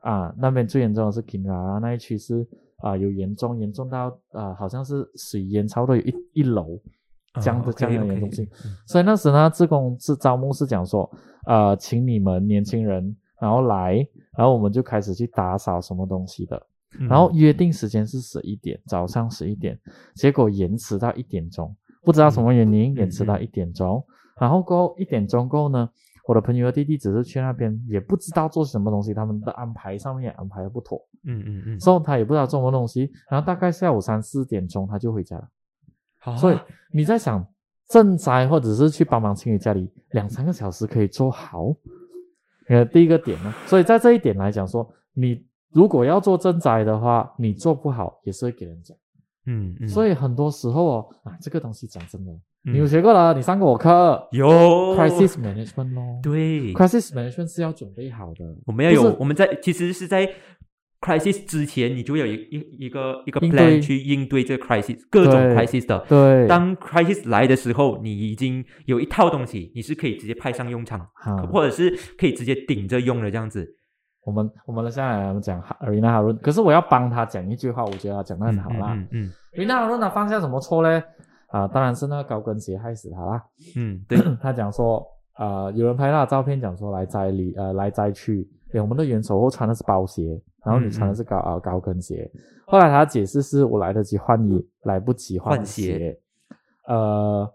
[0.00, 2.46] 啊，那边最严重的是 r a 那一区是
[2.78, 6.78] 啊有严重严重到啊好像是水淹差不多有一一楼
[7.40, 8.44] 这样的、这样的严重性。
[8.64, 11.10] 嗯所以那时呢，自工是招募是讲说，
[11.46, 14.06] 呃，请你们年轻人然后来，
[14.36, 16.62] 然后我们就开始去打扫什么东西的，嗯
[17.00, 19.78] 然后约定时间是十一点，早上十一点，
[20.14, 24.04] 结果延迟到一点钟，不知道什么原因延迟到一点钟，
[24.40, 25.88] 然后过后一点钟过后呢，
[26.26, 35.48] 我的朋友的弟弟只是去那边，也不知道做什么东西，他们的安排上面也安排的不妥，嗯嗯嗯，所以他也不知道做什么东西，然后大概下午三四点钟他就回家了。
[36.18, 36.58] 好所以
[36.92, 37.46] 你在想
[37.88, 41.74] 赈灾或者是去帮忙清理家里，两三个小时可以做好。
[42.68, 48.96] 呃，第一个点呢，所以在这一点来讲说，你如果要做赈灾的话，你做不好也是会给人讲。
[49.44, 52.32] 嗯嗯，所以以很多时候哦，啊，这个东西讲真的，
[52.64, 52.72] 嗯。
[52.74, 54.48] 你有学过了，你上过我课有
[54.96, 56.18] ，crisis management 咯。
[56.22, 60.26] 对，crisis management 是要准备好的，我们要有我们在其实是在
[61.00, 63.80] crisis 之前，你就有一一一个一个 plan 对。
[63.80, 66.04] 去应对这个 crisis 各种 crisis 的。
[66.08, 73.76] 对，当 crisis 来的时候，你已经有一套东西，你是可以直接派上用场，哈或者是可以直接顶着用的这样子。
[74.26, 78.92] 我们我们现在来讲哈伦，可是我要帮他讲一句话，我觉得他讲的很好啦。
[78.94, 81.00] 嗯嗯 Arena 哈伦他犯下什么错呢？
[81.46, 83.44] 啊，当然是那个高跟鞋害死他啦。
[83.76, 85.06] 嗯， 对，他讲说，
[85.38, 92.28] 呃，有人拍他的照片，讲说来摘里，呃，来摘去，诶我们的元首后穿的是包鞋，然后你穿的是高啊、高跟鞋。
[92.66, 96.18] 后来他解释是我来得及换衣，来不及换换鞋
[96.88, 97.48] 呃，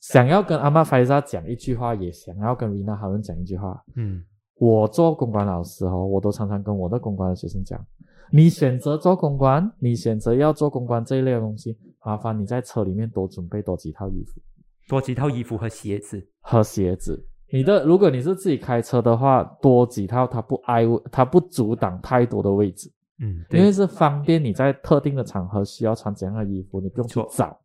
[0.00, 3.80] 想要跟阿玛菲萨讲一句话，也想要跟 Rina 哈伦讲一句话。
[3.94, 4.24] 嗯
[4.60, 7.82] 我做公关老师哦，我都常常跟我的公关的学生讲，
[8.30, 14.38] 你选择做公关，你选择要做公关这一类的东西，麻烦你在车里面多准备多几套衣服
[14.86, 16.22] 多几套衣服和鞋子。
[16.42, 17.24] 和鞋子。
[17.50, 27.58] 你的如果你是自己开车的话，多几套，它不挨，它不阻挡太多的位置，嗯，因为，是方便你在特定的场合需要穿怎样的衣服，你不用去找。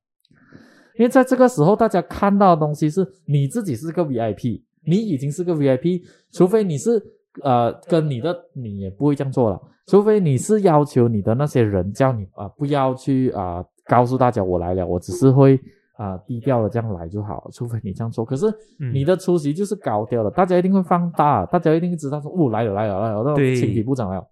[0.98, 7.02] 因为在这个时候，大家看到的东西是你自己是个 VIP，你已经是个 VIP，除非你是
[7.44, 15.60] 呃跟你的你也不会这样做了，除非你是要求你的那些人叫你啊、不要去啊、告诉大家我来了，我只是会
[15.98, 18.26] 啊、低调的这样来就好，除非你这样做。
[18.26, 18.48] 可是
[18.80, 24.28] 嗯你的出席就是高调的，大家一定会放大，大家一定会知道说哦来了来了来了，那种对青皮部长来了。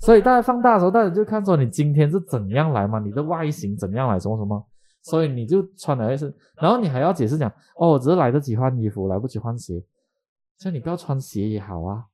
[0.00, 4.66] 所以大家放大的时候，大家就看说你今天是怎样来嘛，你的外形怎样来，什么什么，
[5.02, 9.84] 所以你就穿了一身，然后你还要解释讲，哦，我只是来得及换衣服，来不及换鞋，
[10.58, 12.04] 所以你不要穿鞋也好啊，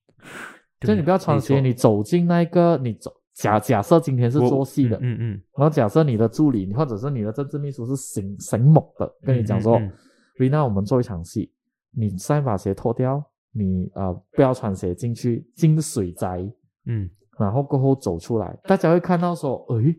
[0.80, 9.92] 就对你不要穿鞋，你走进那个你走假假设今天是做戏的，嗯嗯然后假设你的助理或者是你的政治秘书是醒醒目的，跟你讲说，嗯嗯嗯。
[10.36, 11.52] 瑞娜，我们做一场戏，
[11.90, 13.20] 你先把鞋脱掉，
[13.52, 16.48] 你呃不要穿鞋进去进水宅，
[16.86, 19.96] 嗯，然后过后走出来，大家会看到说，诶，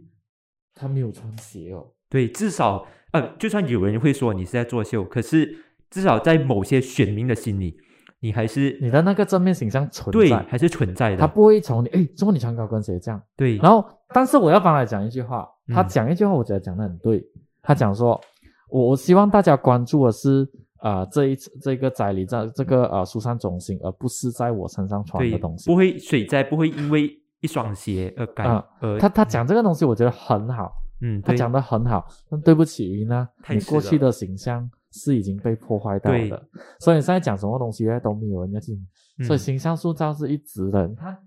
[0.74, 5.56] 他没有穿鞋哦，对，至少呃，就算有人会说你是在作秀，可是
[5.90, 7.78] 至少在某些选民的心里，
[8.20, 11.18] 你还是你的那个正面形象存在，对还是存在的。
[11.18, 13.22] 他不会从你哎，怎么你穿高跟鞋这样？
[13.36, 17.24] 对，然后，但是我要帮他讲一句话，他嗯讲一句话，我觉得讲的很对。
[17.62, 18.20] 他讲说，
[18.70, 25.76] 我我希望大家关注的是啊、呃这一次这个灾里在这个呃疏散中心，而不是在我身上穿对的东，西不。
[25.76, 27.10] 会水灾不会因为
[27.42, 32.06] 一双鞋而改啊呃，他他讲这个东西，我觉得很好，嗯，他讲的很好。
[32.30, 36.42] 但对不起，云娜，太迟了你过去的形象是已经被破坏掉对的，
[36.80, 38.76] 所以你现在讲什么东西呢都没有人要听。
[39.26, 40.88] 所以嗯形象塑造是一直的。
[40.88, 41.18] 你看，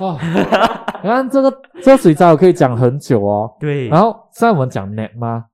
[0.00, 0.18] 哇，
[1.02, 1.50] 你看这个
[1.82, 3.54] 这个水灾我可以讲很久哦。
[3.60, 5.44] 对，然后现在我们讲 net 吗？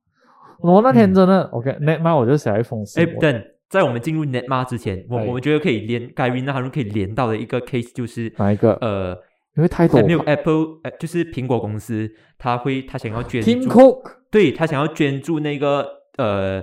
[0.61, 2.14] 我那天真的、OK net 吗？
[2.14, 3.05] 我就写了一封信。
[3.18, 8.75] 等在我们进入 Netma 之前，我哎我们觉得可以连 Gary 那他们可以连到的一个 case 就是哪一个？
[8.75, 9.16] 呃，
[9.57, 14.17] 因为太多没有 Apple，呃，就是苹果公司，他会他想要捐 Tim 助，Cook。
[14.31, 15.87] 对他想要捐助那个
[16.17, 16.62] 呃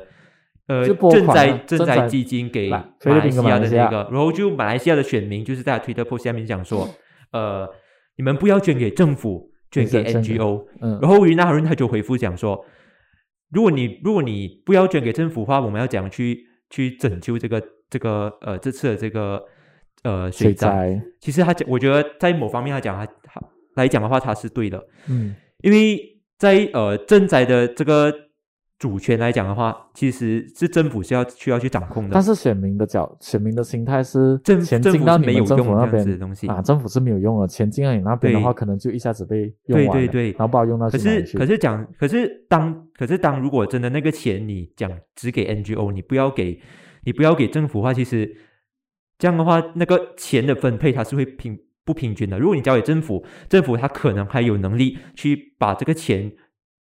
[0.67, 3.59] 呃赈灾赈灾基金给马来西亚亚。
[3.59, 6.89] 的那个，然后就马来西亚的选民就是在 Twitter post 下面讲说，
[7.31, 7.69] 呃，
[8.17, 10.65] 你们不要捐给政府，捐给 NGO。
[10.81, 10.97] 嗯。
[10.99, 12.65] 然后云南人他就回复讲说，
[13.51, 16.39] 如果你如果你不要捐给政府的话，我们要怎样去
[16.71, 19.43] 去拯救这个这个呃这次的这个
[20.03, 21.01] 呃水水灾？
[21.19, 23.41] 其实他讲，我觉得在某方面他讲他他
[23.75, 25.99] 来讲的话，他是对的，嗯因为
[26.37, 28.13] 在呃赈灾的这个
[28.77, 32.23] 主权来讲的话，其实是政府是要需要去掌控的但。
[32.23, 40.97] 是选民的角，选民的心态是政钱政府是没有进到你们政府用那边的东西啊，政府是没有用的，钱进到你那边的话，可能就一下子被用完了，对对对然后不知道用到可。
[40.97, 46.57] 是可是讲，可是当可是当如果真的那个钱你讲只给 NGO，你不要给
[47.03, 48.33] 你不要给政府的话，其实
[49.19, 52.39] 这样的话，那个钱的分配它是会平不平均的。
[52.39, 56.31] 如果你交给政府，政府它可能还有能力去把这个钱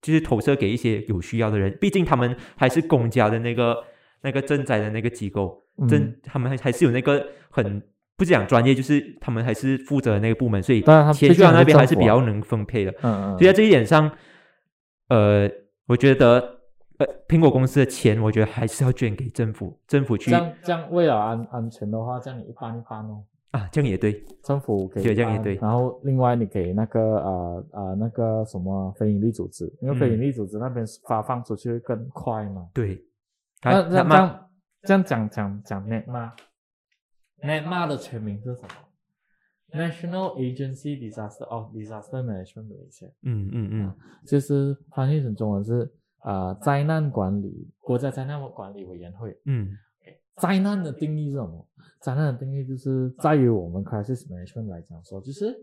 [0.00, 3.84] 就是投射给一些有需要的人，毕竟他们还是公家的那个
[4.22, 7.82] 那个赈灾的那个机构，政、嗯他们还还是有那个很。
[8.16, 10.82] 不是讲专业，就是他们还是负责那个部门，所以
[11.14, 12.90] 钱去到那边还是比较能分配的。
[13.00, 14.12] 嗯嗯，所以在这一点上，
[15.08, 15.50] 呃，
[15.86, 16.59] 我觉得
[17.00, 23.24] 呃，苹果公司的钱，我觉得还是要捐给政府，政府去这样这样为了安安全的话，这样你一半一半哦。
[23.52, 32.68] 啊，这样也对，政府给对这样也对然后另外你给那个呃呃那个什么非营利组织，因为嗯非营利组织那边发放出去会更快嘛。
[32.74, 33.02] 对。
[33.62, 34.50] 那那这样
[34.82, 35.88] 这样讲讲讲
[37.42, 38.68] NETMA 的全名是什么
[39.72, 43.94] ？National Agency Disaster of Disaster Management Malaysia，嗯嗯嗯
[44.26, 45.90] 就是翻译成中文是
[46.22, 49.36] 呃灾难管理国家灾难管理委员会。
[49.46, 49.68] 嗯
[50.36, 51.66] 灾难的定义是什么？
[52.00, 55.54] 灾难的定义就是在于我们 crisis management 来讲说，就是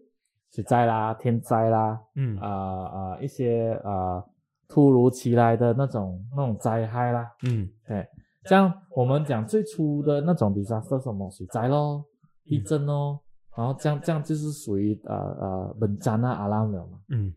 [0.52, 2.50] 水灾啦、天灾啦，嗯啊
[2.86, 4.24] 啊、一些呃
[4.68, 8.08] 突如其来的那种那种灾害啦，嗯对，
[8.44, 12.06] 这样我们讲最初的那种 disaster 什么水灾咯、
[12.46, 13.20] 地震咯，
[13.56, 17.00] 然后这样这样就是属于呃呃本灾啊阿拉了嘛。
[17.10, 17.34] 嗯，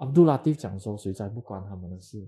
[0.00, 2.18] 阿杜拉蒂讲说水灾不关他们的事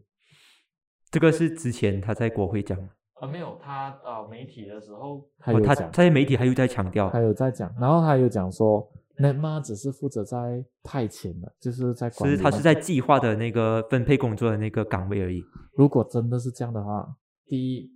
[1.10, 2.78] 这个是之前他在国会讲，
[3.14, 8.86] 啊，没有他呃媒体的时候他哦，他有讲，他在媒体还有在强调还，有在讲，然后还有讲说
[9.18, 12.38] NETMA 只是负责在派遣的，就是在管理那。
[12.38, 15.42] 是他是在计划的那个分配工作的那个岗位而已。
[15.74, 17.90] 如果真的是这样的话，第一，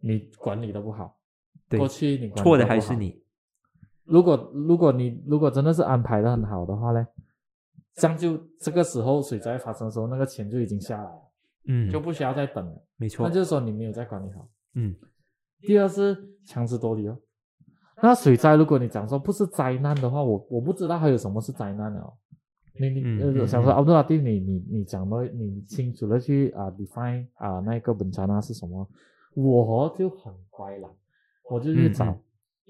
[0.00, 1.18] 你管理的不好，
[1.68, 3.22] 对过去你管理错的得不好还是你。
[4.04, 7.06] 如果如果你如果真的是安排的很好的话呢，
[7.94, 11.22] 这样就这个时候水灾发生的时候，那个钱就已经下来了，
[11.66, 12.82] 嗯，就不需要再等了。
[12.96, 14.48] 没错那，就是说你没有在管理好。
[14.74, 14.94] 嗯
[15.62, 17.18] 第二是强词夺理哦。
[18.02, 22.14] 那水灾，如果你讲说不是灾难的话，我我不知道还有什么是灾难了哦。
[22.80, 28.88] 你你嗯嗯呃，想说嗯阿布杜拉蒂，你你你讲的，你清楚的去啊 define 啊那个本查纳是什么？
[29.34, 30.88] 我哦就很乖了，
[31.50, 32.18] 我就去找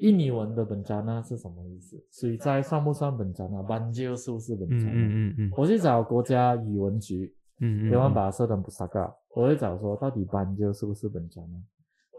[0.00, 2.02] 印尼文的本查纳是什么意思？
[2.10, 3.62] 水灾算不算本查纳？
[3.62, 4.92] 斑鸠是不是本嗯查纳？
[4.94, 11.62] 嗯嗯嗯我去找国家语文局，嗯嗯，台湾把设登不萨嘎，我会找说到底斑鸠是不是本家呢？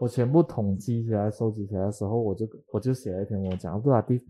[0.00, 4.20] 我全部统计起来、收集起来的时候，我就我就写了一篇文章，布拉蒂，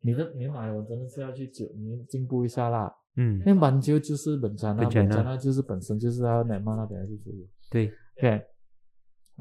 [0.00, 2.94] 你的你的马来文真的是要去进你进步一下啦。
[3.16, 7.46] 嗯因为斑鸠就是本家那，本家那就是本身就是要乃曼那边去处理。
[7.70, 8.42] 对，OK，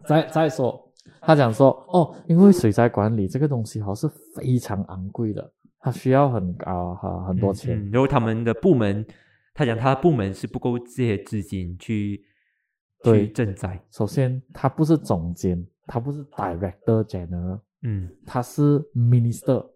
[0.06, 7.78] 再再说，他讲说哦，因为水灾管理这个东西好像是非常昂贵的，它需要很高哈很多钱。
[7.78, 9.06] 嗯然后他们的部门，
[9.54, 12.24] 他讲他的部门是不够这些资金去
[13.04, 17.60] 对去赈灾，首先，他不是总监，他不是 Director General。
[17.84, 19.68] 嗯他是 minister，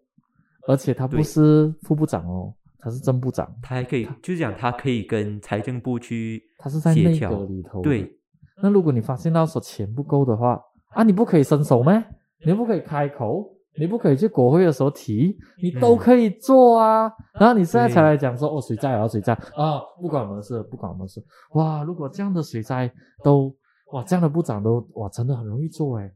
[0.67, 7.81] 而且他不是副部长哦，他是正部长，他还可以就是讲他可以跟财政部去他是在内阁里头。
[7.81, 8.15] 对，
[8.61, 10.61] 那如果你发现到说钱不够的话，
[10.95, 12.03] 啊，你不可以伸手吗？
[12.45, 13.45] 你不可以开口，
[13.77, 17.11] 你不可以去国会的时候提，你都嗯可以做啊。
[17.39, 21.23] 然后你现在才对来讲说哦，水灾啊，水灾啊，不管我们的事，不管我们的事。
[21.51, 22.91] 哇，如果这样的水灾
[23.23, 23.53] 都
[23.91, 26.11] 哇，这样的部长都哇，真的很容易做诶，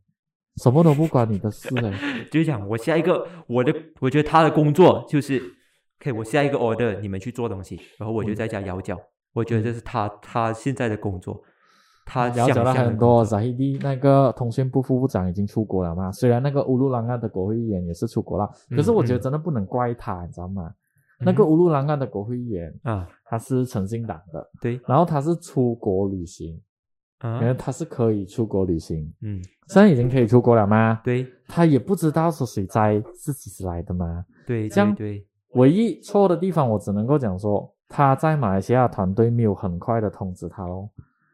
[0.64, 1.94] 什么都不关你的事诶。
[2.32, 5.42] 就是讲我下一个我的，我觉得他的工作就是
[6.02, 8.98] ，OK，我下一个 order 你们去做东西，然后我就在家摇脚。
[9.34, 11.40] 我觉得这是他他现在的工作，
[12.12, 16.12] 他了解了很多，作扎希蒂那个通讯部副部长已经出国了嘛？
[16.12, 20.74] 虽然那个乌鲁兰岸的国会议员也是出国了，可是我觉得嗯真的不能怪他，你知道吗？
[21.22, 26.60] 那个乌鲁兰岸的国会议员啊，他是诚信党的，对然后他是出国旅行，
[27.24, 31.02] 因为啊，他是可以出国旅行，嗯，现在已经可以出国了吗？
[31.04, 34.26] 对他也不知道说水灾是几时来的吗？
[34.48, 40.90] 对这样对对，唯一错的地方，我只能够讲说他在马来西亚团队没有很快的通知他哦，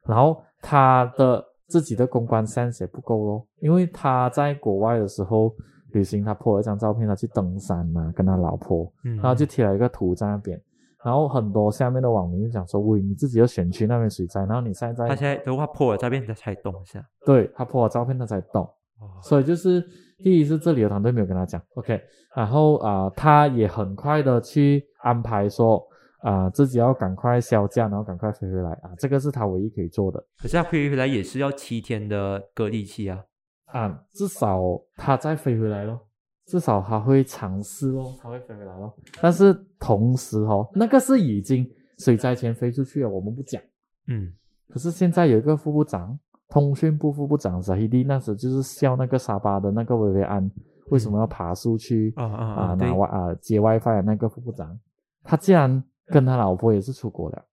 [0.07, 5.53] 然后他的自己的公关 sense 也不够咯，因为他在国外的时候
[5.91, 10.59] 旅行，他 po 了一张照片，他去登山嘛，跟他老婆，嗯，然后就贴了一个图在那边，
[11.03, 18.63] 然后很多下面的网民就讲说，喂，你自己的选区那边水灾，然后你现在他现在的话破了照片他才懂一下，对他 po 了照片，他才懂。
[18.99, 19.83] 哦，所以就是
[20.23, 22.01] 第一是这里的团队没有跟他讲，OK，
[22.35, 25.85] 然后啊、他也很快的去安排说
[26.25, 30.19] 啊、自己要赶快销假，然后赶快飞回来啊，这个是他唯一可以做的。
[30.41, 33.23] 可是他飞回来也是要七天的隔离期啊，
[33.65, 34.59] 啊，至少
[34.95, 35.99] 他再飞回来咯，
[36.47, 38.91] 至少他会尝试哦，他会飞回来咯。
[39.21, 41.63] 但是同时哦，那个是已经
[41.99, 43.61] 水灾前飞出去了，我们不讲。
[44.07, 44.33] 嗯。
[44.67, 46.17] 可是现在有一个副部长，
[46.49, 50.49] 通讯部副部长沙希迪，那时就是笑那个沙巴的那个维维安
[50.87, 54.79] 为什么要爬树去啊啊啊拿，外啊接 WiFi 的那个副部长，
[55.23, 57.45] 他竟然跟他老婆也是出国了，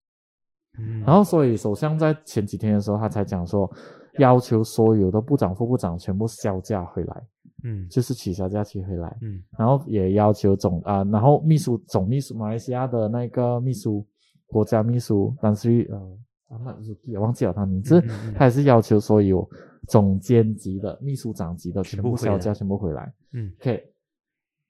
[0.78, 1.02] 嗯。
[1.02, 3.72] 然后所以首相在前几天的时候，他才讲说，
[4.20, 7.24] 要求所有的部长、副部长全部销假回来，
[7.64, 7.88] 嗯。
[7.90, 9.42] 就是取消假期回来，嗯。
[9.58, 14.06] 然后也要求总啊，然后秘书总秘书马来西亚的那个秘书
[14.48, 16.18] 国家秘书，但是呃，
[16.50, 18.34] 阿曼鲁基忘记了他名字，嗯嗯嗯。
[18.34, 19.48] 他也是要求所有
[19.88, 23.14] 总监级的、秘书长级的全部回来全部销假，全部回来。
[23.32, 23.52] 嗯。
[23.62, 23.82] OK，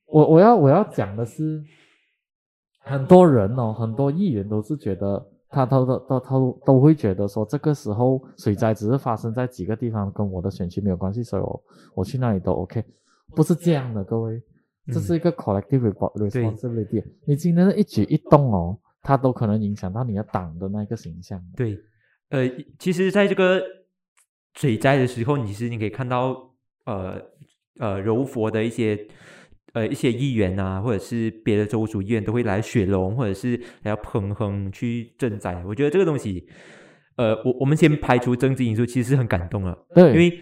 [0.06, 1.64] 我我要我要讲的是，
[2.82, 11.64] 很多人哦，很多议员都是觉得他都都都都都会觉得说，这个时候水灾只是发生在几个地方，跟我的选区没有关系，所以我
[11.96, 12.84] 我去那里都 OK，
[13.36, 14.42] 不是这样的，各位，
[14.88, 21.42] 这是一个 collective responsibility，你今天的一举一动哦，它都可能影响到你的党的那个形象。
[21.56, 21.78] 对，
[22.30, 23.62] 呃，其实在这个
[24.56, 26.50] 水灾的时候，你其实你可以看到，
[26.86, 27.22] 呃
[27.80, 29.08] 呃，柔佛的一些
[29.74, 35.64] 呃一些议员啊，或者是别的州属议员都会来雪龙，或者是来彭亨去赈灾。
[35.66, 36.48] 我觉得这个东西，
[37.16, 40.40] 呃，我我们先排除政治因素，其实是很感动了，对，因为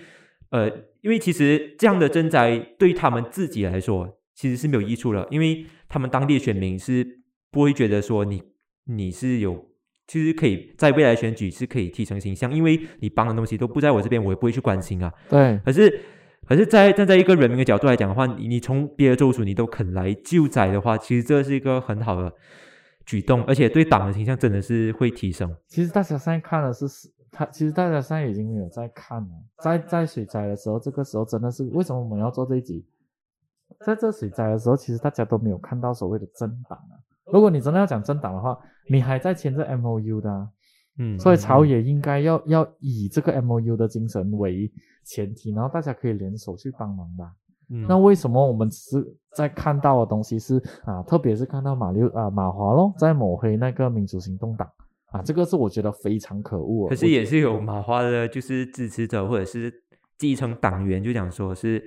[0.51, 0.69] 呃，
[1.01, 7.21] 因为其实这样的赈灾对他们自己来说其实是没有益处了，因为他们当地的选民是
[7.51, 8.41] 不会觉得说你
[8.85, 9.67] 你是有。
[10.11, 15.13] 其实可以在未来选举是可以提升形象，因为你帮的东西都不在我这边，我也不会去关心啊。
[15.29, 16.01] 对可是，
[16.49, 22.33] 可是在站在一个人民的角度来讲的话，你你从别的州属你都肯来救灾的话，其实这是一个很好的
[23.05, 25.55] 举动，而且对党的形象真的是会提升。
[25.67, 26.87] 其实大家现在看的是，
[27.31, 29.29] 他其实大家现在已经没有在看了。
[29.63, 32.83] 在在水灾的时候，这个时候真的是为什么我们要做这一集？
[33.85, 36.97] 在这水灾的时候，其实大家都没有看到所谓的政党啊。
[37.31, 38.57] 如果你真的要讲政党的话，
[38.89, 40.49] 你还在签着 M O U 的，
[40.99, 44.71] 嗯，所以朝野应该要要以这个 M O U 的精神为
[45.03, 47.31] 前提，然后大家可以联手去帮忙吧。
[47.71, 54.67] 嗯那为什么我们只是在看到的东西是啊，特别是看到马六啊马华咯在抹黑那个民主行动党
[55.11, 56.89] 啊，这个是我觉得非常可恶、哦。
[56.89, 59.71] 可是也是有马华的，就是支持者或者是
[60.17, 61.81] 继承党员，就讲说是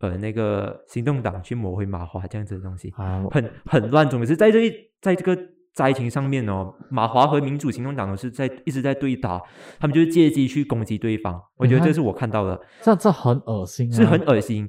[0.00, 4.08] 呃那个行动党去抹黑马华这样子的东西，啊，很很乱。
[4.08, 5.34] 总之在这一在这个
[5.76, 9.38] 灾情上面哦，马华和民主行动党都是在一直在对打，
[9.78, 11.38] 他们就是借机去攻击对方。
[11.56, 14.66] 我觉得这是我看到的，这这很恶心、啊，是很恶心。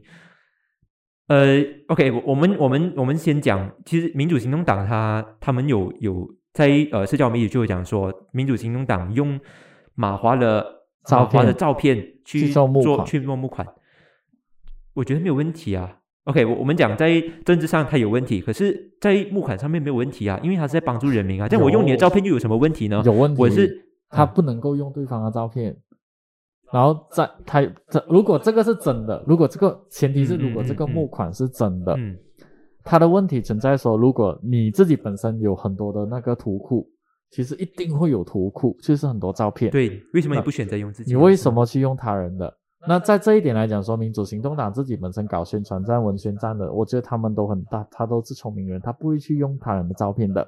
[1.27, 9.39] 呃，OK，我我们我们我们先讲，其实民主行动党他他们有有在呃社交媒体就有讲说，民主行动党用
[9.95, 10.61] 马华的
[11.05, 11.95] 照马华的片照片
[12.25, 13.65] 去去做去做募款，
[14.93, 15.99] 我觉得没有问题啊。
[16.27, 21.47] OK，我我们讲在政治上它有问题，可是，在募款上面没有问题啊，因为它是在帮助人民啊。
[21.49, 23.01] 但我用你的照片又有什么问题呢？
[23.05, 23.41] 有问题。
[23.41, 23.69] 我是
[24.09, 25.75] 他不能够用对方的照片，
[26.71, 32.17] 然后在他这如果这个是真的，如果这个前提是如果这个募款是真的，嗯
[32.83, 36.89] 他的问题存在说，如果你自己本身有很多的那个图库，
[37.31, 41.15] 其实一定会有图库，就是很多照片。，对，为什么你不选择用自己你？
[41.17, 42.53] 为什么去用他人的？
[42.85, 50.47] 那在这一点来讲，说民主行动党自己本身搞宣传战、文宣战的，我觉得他们都很大，他都是聪明人，他不会去用他人的照片的。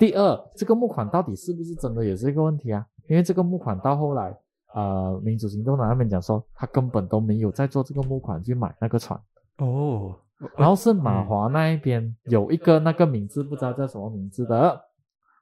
[0.00, 2.86] 第二，这个募款到底是不是真的，也是一个问题啊。
[3.08, 4.34] 因为这个募款到后来，
[4.74, 9.20] 呃，民主行动党那边讲说，他根本都没有在做这个募款去买那个船，
[9.58, 10.16] 哦，
[10.56, 14.80] 然后是马华那一边有一个那个名字不知道叫什么名字的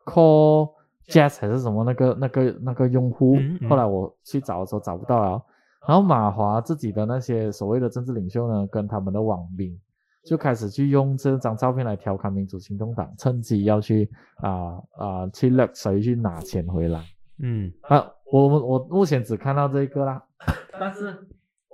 [0.05, 0.73] ，call
[1.07, 3.37] jazz 还是什么那个那个那个用户
[3.69, 5.43] 后来我去找的时候找不到了。
[5.87, 9.79] 然后马华自己的那些所谓的政治领袖呢，跟他们的网民
[10.25, 17.03] 就开始去用这张照片来调侃民主行动党，趁机要去啊啊、去勒谁去拿钱回来。
[17.43, 20.23] 嗯啊，我我我目前只看到这一个啦，
[20.79, 21.17] 但是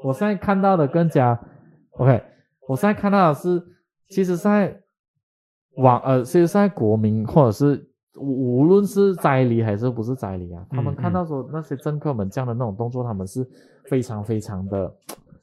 [0.04, 1.38] 我现在看到的更加
[1.90, 2.22] OK，
[2.68, 3.60] 我现在看到的是，
[4.08, 4.80] 其实在
[5.78, 13.46] 网呃，其实在国民或者是无无论是灾离还是不是灾离啊，他们嗯看到说那些政客们这样的那种动作，他们是
[13.84, 14.92] 非常非常的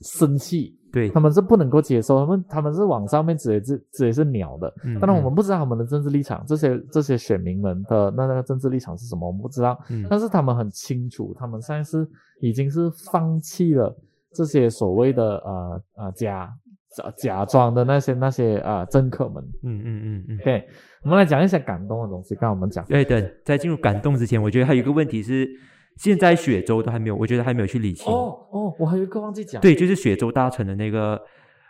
[0.01, 1.09] 生气，对。
[1.09, 9.79] 他，们是不能够接受，他们他们是往上面直接是直接是鸟的，嗯当然我们不知道他们的政治立场，这些这些选民们的那那个政治立场是什么，我们不知道。
[9.89, 10.05] 嗯。
[10.09, 12.07] 但是他们很清楚，他们现在是
[12.41, 13.95] 已经是放弃了
[14.33, 16.51] 这些所谓的呃呃假
[16.95, 19.43] 假假装的那些那些啊政客们。
[19.63, 20.37] 嗯嗯嗯嗯。
[20.43, 20.65] 对，
[21.03, 22.35] 我们来讲一些感动的东西。
[22.35, 25.49] 刚刚我们讲，对，对在进入感动之前，我觉得还有一个问题是，
[25.97, 28.11] 现在雪州都还没有，我觉得还没有去理清。
[28.13, 31.19] 哦哦，我还有一个忘记讲，对，就是雪州大臣的那个，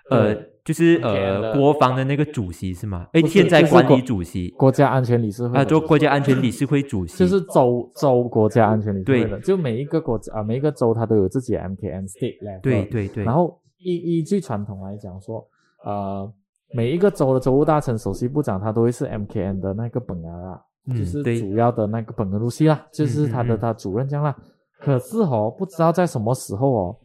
[0.09, 3.07] 呃对，就是呃国防的那个主席是吗？
[3.13, 12.61] 哎，现在管理主席国家安全理事会啊，的做国家安全理事会主席，就是州州国家安全理事会对的，就每一个国家啊、每一个州它都有自己的 MKM state level。
[12.61, 15.45] 对对对，然后依依据传统来讲说，
[15.83, 16.31] 呃，
[16.73, 24.35] 每一个州的州务大臣、首席部长，他都会是 MKN 的那个本人啦，嗯就是主要的那个本格路系啦，就是他的他主任这样啦。
[24.79, 26.97] 可是哦，不知道在什么时候哦，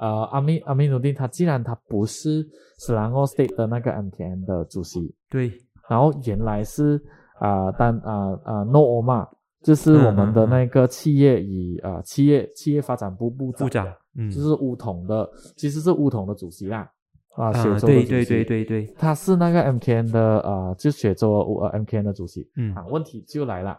[0.00, 2.46] 呃，阿米阿米努丁他既然他不是
[2.78, 5.52] 斯兰奥 state 的那个 MKN 的主席，对，
[5.88, 7.02] 然后原来是
[7.38, 9.28] 啊、当啊啊诺欧玛，
[9.62, 16.90] 就是我们的那个企业与啊、企业企业发展部部长，部长，嗯，就是乌统的，其实是乌统的主席啦，
[17.36, 22.74] 啊，雪啊，州的主席，对对对对对，他是那个 MKN 的呃，就雪州呃 MKN 的主席，嗯。
[22.74, 23.78] 啊，问题就来了，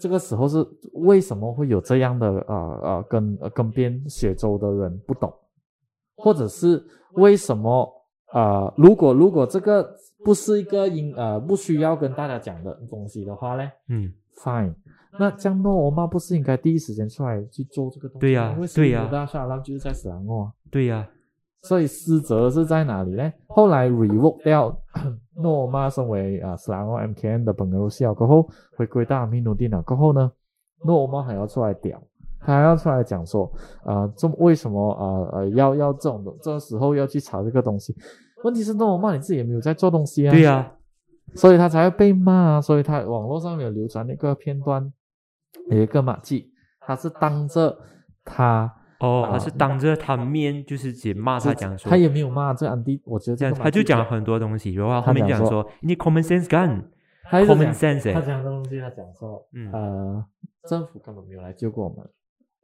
[0.00, 5.32] 这个时候是为什么会有这样的呃呃跟呃跟边雪州的人不懂，
[6.16, 7.88] 或者是为什么
[8.32, 9.94] 呃如果如果这个
[10.24, 13.70] 不是一个应呃不需要跟大家讲的东西的话呢？
[13.88, 14.12] 嗯
[14.42, 14.74] ，，fine。
[15.18, 18.20] 那江诺欧妈不是应该第一时间出来去做这个东西吗？
[18.20, 20.52] 对呀因为对呀大沙浪就是在斯兰诺啊。
[20.70, 21.06] 对呀，
[21.62, 23.32] 所以失责是在哪里呢？
[23.48, 24.74] 后来 revoke 掉
[25.36, 30.32] 诺妈身为啊斯兰奥 MKN 的本格鲁西奥过后，回归到阿米努蒂了过后呢，
[30.84, 32.02] 诺妈还要出来屌，
[32.40, 33.50] 他还要出来讲说，
[33.84, 37.94] 啊，这为什么啊呃要要这种的这时候要去查这个东西？
[38.44, 40.72] 问题是诺曼你自己也没有在做东西啊，对呀，
[41.34, 44.92] 所以他才会被骂啊，所以他网络上面有流传那个片段，
[45.70, 47.78] 有一个马季，他是当着
[48.24, 48.72] 他。
[49.00, 56.88] 哦，啊他是当着他面就是直接骂他讲说他，也没有骂这安迪，我觉得这样他就讲了很多东西，然后后面讲说说你 common sense 干
[57.24, 59.72] 他，common sense，他哎讲的东西，他讲说，嗯。
[59.72, 60.24] 呃，
[60.68, 62.08] 政府根本没有来救过我们，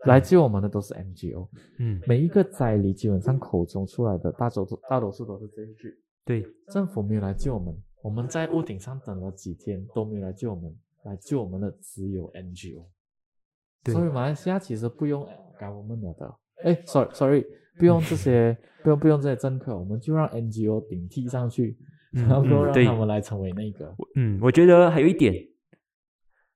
[0.04, 1.48] 来救我们的都是 NGO。
[1.80, 5.92] 嗯，每一个灾黎基本上口中出来的大多数大多数都是这一句：
[6.24, 10.72] 对，政府没有来救我们，我们在屋顶上等了几天都没有来救我们，
[11.08, 12.86] 来救我们的只有 NGO。
[13.84, 15.26] 对所以马来西亚其实不用
[15.58, 16.34] government 的，
[16.64, 17.44] 哎，sorry sorry，
[17.78, 21.78] 不用这些，不用不用这些政客，我们就让 NGO 顶替上去，
[22.12, 23.94] 嗯然后让他们来成为那个。
[24.16, 25.32] 嗯，我觉得还有一点，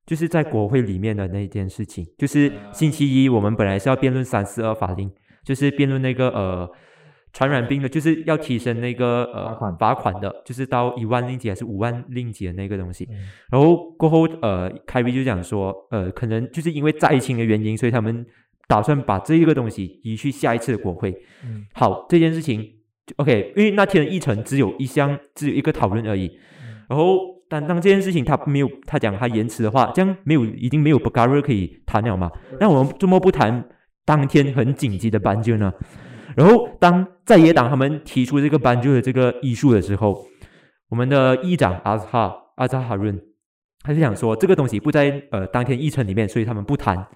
[0.05, 5.11] 就是在国会里面的那一件事情，就是星期一我们本来是要辩论三四二法令，
[5.45, 6.69] 就是辩论那个呃
[7.33, 13.09] 传染病的，就是要提升那个呃罚款罚款的，就是到一万令吉还是五万令吉的那个东西。
[13.11, 13.17] 嗯
[13.51, 18.25] 然后过后呃，凯威就讲说，呃，可能就是因为灾情的原因，所以他们
[18.69, 21.11] 打算把这一个东西移去下一次的国会。
[21.45, 22.63] 嗯好，这件事情
[23.07, 26.27] 就 OK，因为那天的议程只有一项，只有一个讨论而已。
[26.61, 27.19] 嗯然后，
[27.49, 32.31] 但当这件事情他没有，他讲他延迟的话，这样没有，已经没有 b a g a r 可以谈了嘛？
[32.61, 33.65] 那我们周末不谈
[34.05, 35.73] 当天很紧急的班就呢？
[36.37, 40.27] 然后，当在野党他们提出这个班就的这个医术的时候，
[40.89, 43.21] 我们的议长阿扎哈阿扎哈润，
[43.83, 47.07] 他就想说这个东西不在呃当天议程里面，所以他们不谈。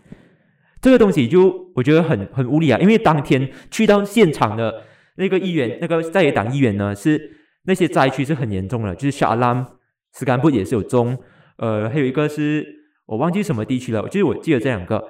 [0.80, 4.82] 这个东西就我觉得很很无理啊，因为当天去到现场的
[5.16, 7.30] 那个议员，那个在野党议员呢，是
[7.64, 9.66] 那些灾区是很严重的，就是沙拉
[10.12, 11.18] 斯干布也是有中，
[11.56, 12.64] 呃，还有一个是
[13.06, 15.02] 我忘记什么地区了，就是我记得这两个，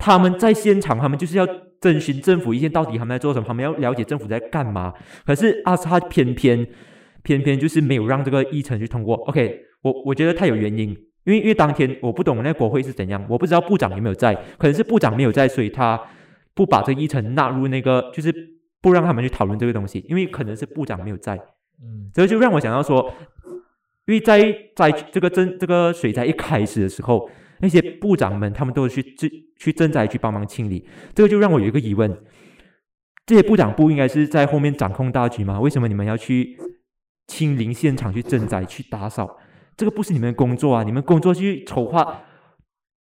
[0.00, 1.46] 他们在现场，他们就是要
[1.80, 4.92] 征询政府意见，到底他们在做什么，他们要了解政府在干嘛。
[5.24, 6.66] 可是阿萨偏偏
[7.22, 9.14] 偏偏就是没有让这个议程去通过。
[9.28, 10.88] OK，我我觉得他有原因，
[11.24, 16.00] 因为因为当天我不懂那个国会是怎样，我不知道部长有没有在，可能是部长没有在，所以他
[16.54, 18.34] 不把这个议程纳入那个，就是
[18.80, 21.36] 不让他们去讨论这个东西，因为可能是部长没有在。
[21.82, 23.12] 嗯这就让我想到说，
[24.06, 27.30] 因为在在这个震这个水灾一开始的时候，
[27.60, 32.22] 那些部长们他们都去去去赈灾去帮忙清理，这个就让我有一个疑问：
[33.24, 35.60] 这些部长不应该是在后面掌控大局吗？
[35.60, 36.58] 为什么你们要去
[37.26, 39.38] 亲临现场去赈灾去打扫？
[39.76, 40.82] 这个不是你们的工作啊！
[40.82, 42.22] 你们工作去筹划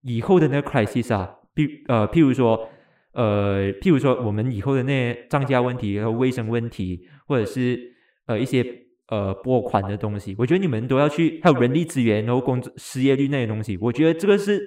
[0.04, 2.70] 以后的那个 crisis 啊，譬呃譬如说。
[3.12, 7.92] 呃，譬如说我们以后的那些涨价问题和卫生问题，或者是
[8.28, 8.64] 呃一些
[9.10, 14.62] 呃拨款的东西，我觉得你们都要去，还有人力资源，然后工作失业率那些东西，我觉得这个是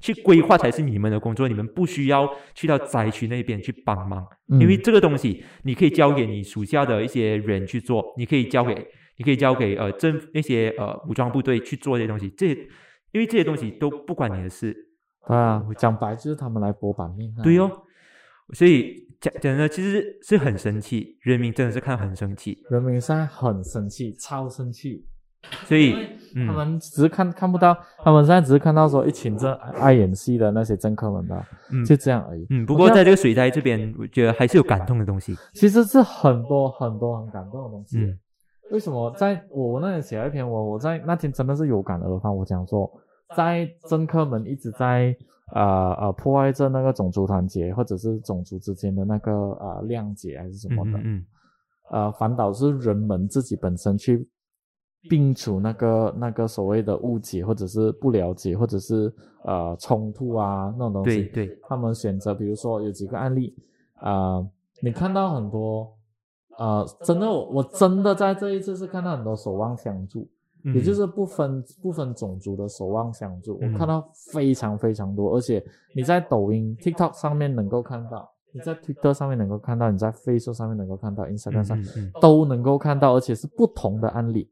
[0.00, 4.60] 去规划才是你们的工作，你们不需要去到灾区那边去帮忙，嗯。
[4.60, 8.74] 因为这个东西你可以交给你属下的一些人去做，你可以交给
[9.16, 12.54] 你可以交给呃政那些呃武装部队去做这些东西，这些
[13.12, 14.76] 因为这些东西都不关你的事，
[15.26, 17.42] 对啊，讲白就是他们来搏版面啊。
[17.42, 17.70] 对哦，
[18.52, 25.04] 所以讲讲的其实是很生气，人民真的是看很生气，人民现在很生气，超生气。
[25.64, 32.44] 所以他嗯们只是看看不到，他们现在只是看到说一群这爱演戏的那些政客们吧，嗯就这样而已。
[32.50, 37.98] 嗯，不过在这个水灾这边，我觉得还是有感动的东西，其实是很多很多很感动的东西。
[37.98, 38.18] 嗯
[38.72, 42.90] 为什么在我我那里写了一篇我我在那天真的是有感而发，我讲说，
[43.36, 45.16] 在政客们一直在
[45.52, 51.26] 呃呃破坏着那个种族团结，或者是种族之间的那个呃谅解还是什么的，嗯嗯
[51.90, 54.28] 呃，反倒是人们自己本身去
[55.08, 59.12] 摒除那个那个所谓的误解，或者是不了解，或者是
[59.44, 61.22] 呃冲突啊那种东西。
[61.26, 63.54] 对对，他们选择，比如说有几个案例，
[64.00, 64.44] 啊、
[64.82, 65.96] 你看到很多，
[66.58, 70.28] 呃，真的我我真的在这一次是看到很多守望相助，嗯
[70.74, 75.64] 也就是不分不分种族的守望相助，嗯我看到非常非常多，而且
[75.94, 81.78] 你在抖音、TikTok 上面能够看到，你在 Twitter 上面能够看到，你在 Facebook 上面能够看到，Instagram 上
[82.20, 84.50] 都能够看到，而且是不同的案例，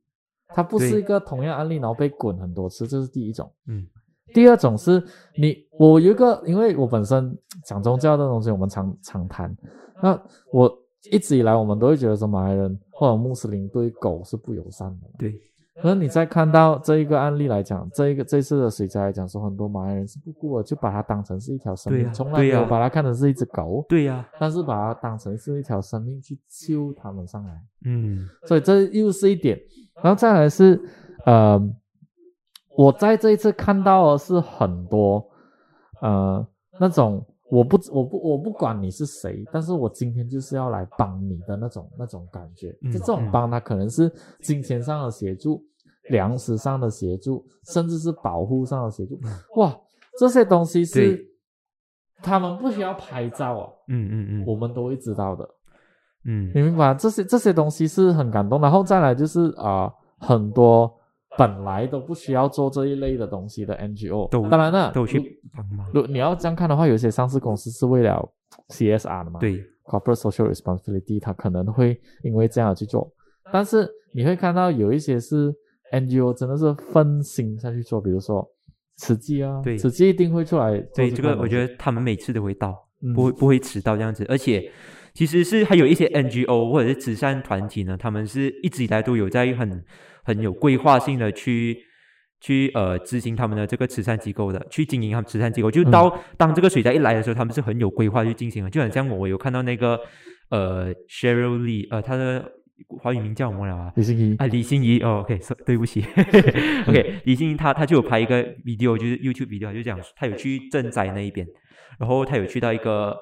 [0.48, 3.50] 它不是一个同样案例，然后被滚很多次，这是第一种。
[3.66, 3.86] 嗯
[4.32, 5.00] 第二种是
[5.36, 9.54] 你，我有一个，因为我本身讲宗教的东西，我们常常谈。
[10.02, 10.76] 那我
[11.12, 15.06] 一直以来，我们都会觉得说，马来人或者穆斯林对狗是不友善的。
[15.18, 15.40] 对，
[15.82, 27.60] 可是你再看到这一个案例来讲，这一个这次的水灾来讲，说很多马来人是不顾的，就把它当成是一条生命，从来没有把它看成是一只狗，对呀，但是把它当成是一条生命去救他们上来。
[27.84, 28.28] 嗯。
[28.46, 29.60] 所以这又是一点，
[30.02, 30.80] 然后再来是，
[31.26, 31.60] 呃，
[32.76, 35.28] 我在这一次看到的是很多，
[36.00, 36.46] 呃，
[36.78, 42.76] 那种我不我不我不管你是谁，但是我今天就是要来帮你的那种那种感觉。
[42.82, 45.62] 嗯就这种嗯帮，他可能是金钱上的协助、
[46.10, 49.20] 粮食上的协助，甚至是保护上的协助。
[49.56, 49.78] 哇，
[50.18, 51.24] 这些东西是
[52.22, 55.48] 他们不需要拍照哦，嗯嗯嗯我们都会知道的。
[56.26, 56.92] 嗯你明白？
[56.94, 60.92] 这些这些东西是很感动，然后再来就是啊、很多
[61.36, 65.90] 本来都不需要做这一类的东西的 NGO，都当然了，都去如帮忙。
[65.92, 68.26] 如你要这样看的话，有些上市公司是为了
[68.68, 73.10] CSR 的嘛，对，，corporate social responsibility，它可能会因为这样去做，
[73.52, 75.52] 但是你会看到有一些是
[75.92, 78.48] NGO 真的是分心下去做，比如说
[78.96, 79.76] 慈济啊，对。
[79.76, 83.12] 慈济一定会出来做对，这个我觉得他们每次都会到，嗯。
[83.12, 84.70] 不会不会迟到这样子，而且
[85.14, 89.84] 其实是还有一些 NGO 或者是慈善团体呢，他们是一直以来都有在很
[90.24, 91.78] 很有规划性的去
[92.40, 95.70] 去呃执行他们的这个慈善机构的，去经营他们慈善机构。
[95.70, 95.90] 就嗯。
[95.90, 99.98] 到、当这个水灾一来的时候，他们是很有规划去进行的，就很像我我有看到那个
[100.50, 102.44] 呃 Cheryl Lee，呃，他的
[102.88, 103.92] 华语名叫什么了啊？
[103.96, 105.00] 李心怡，啊，李心怡。
[105.00, 106.04] 哦，OK，so, 对不起，
[106.88, 111.46] OK，李心怡她她就有拍一个 video，就是 YouTube video，就讲她有去赈灾那一边，
[111.98, 113.16] 然后她有去到一个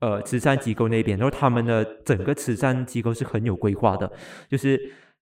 [0.00, 4.10] 呃慈善机构那边，然后他们的整个慈善机构是很有规划的，
[4.50, 4.78] 就是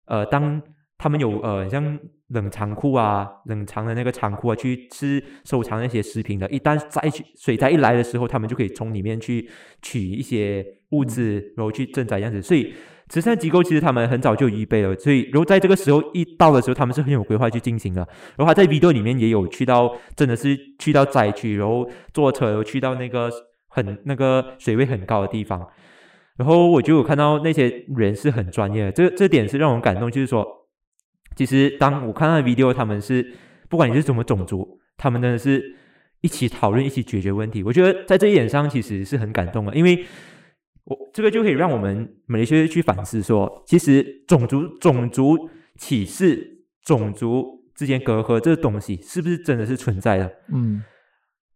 [0.07, 0.61] 呃当
[0.99, 6.49] 他们有呃像冷藏库啊、冷藏的那个仓库啊，去吃收藏那些食品的。
[6.51, 9.49] 一旦灾去水灾一来的时候，他们就可以从里面去
[9.83, 12.41] 取一些物资，然后去赈灾这样子。
[12.43, 12.75] 所以
[13.09, 18.01] 慈善机构其实他们很早就预备了，所以然后在这个时候一到的时候，他们是很有规划去进行的。
[18.37, 23.31] 然后他在 video 里面也有去到，真的是去到灾区，然后坐车，然后去到那个
[23.69, 25.69] 很那个水位很高的地方。
[26.37, 30.45] 然后我就有看到那些人是很专业的，这这点是让我感动，就是说，
[31.37, 33.35] 其实当我看到 video，他们是
[33.69, 35.77] 不管你是什么种族，他们真的是
[36.23, 37.63] 一起讨论、一起解决问题。
[37.63, 40.05] 我觉得在这一点上其实是很感动的，因为
[40.85, 50.33] 我这个就可以让我们马来西亚去反思说，其实种族种族歧视、种族之间隔阂这个东西是不是真的是存在的？
[50.53, 50.83] 嗯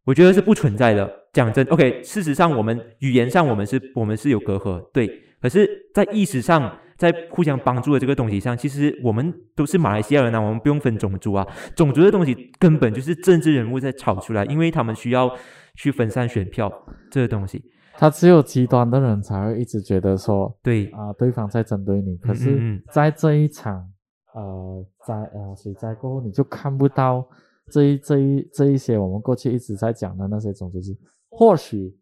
[0.05, 1.11] 我觉得是不存在的。
[1.33, 5.23] 讲真，OK，事实上我们语言上我们是我们是有隔阂，对。
[5.41, 11.47] 可是，在意识上，在互相帮助的这个东西上，其实我们都是马来西亚人啊，我们不用分种族啊。
[11.75, 15.35] 种族的东西根本就是政治人物在炒出来，因为他们需要
[15.77, 16.71] 去分散选票
[17.11, 17.65] 这个东西。
[17.95, 23.91] 他只有极端的人才会一直觉得说对，啊、对方在针对你，可嗯是嗯在这一场
[24.35, 27.27] 呃灾呃水灾过后，你就看不到
[27.71, 30.95] 这一这一这一些我们过去一直在讲的那些种族是，
[31.31, 31.97] 或许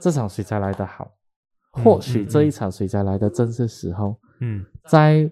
[0.00, 1.15] 这场水灾来得好，嗯
[1.84, 5.30] 或许嗯这一场水灾来的正是时候，嗯在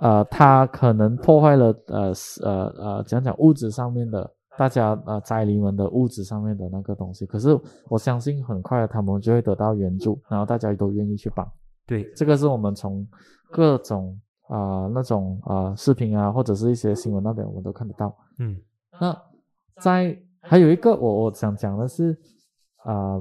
[0.00, 4.28] 呃，它可能破坏了呃是呃呃讲讲物质上面的
[4.58, 7.56] 大家呃灾民们的物质上面的那个东西，可是
[7.88, 11.46] 我相信很快他们就会得到援助，然后大家都愿意去帮。
[11.86, 13.06] 对，这个是我们从
[13.50, 14.18] 各种
[14.48, 18.14] 啊、那种啊、视频啊，或者是一些新闻那边我们都看得到。
[18.38, 18.56] 嗯
[19.00, 19.16] 那
[19.80, 22.16] 在还有一个我我想讲的是
[22.84, 23.20] 啊、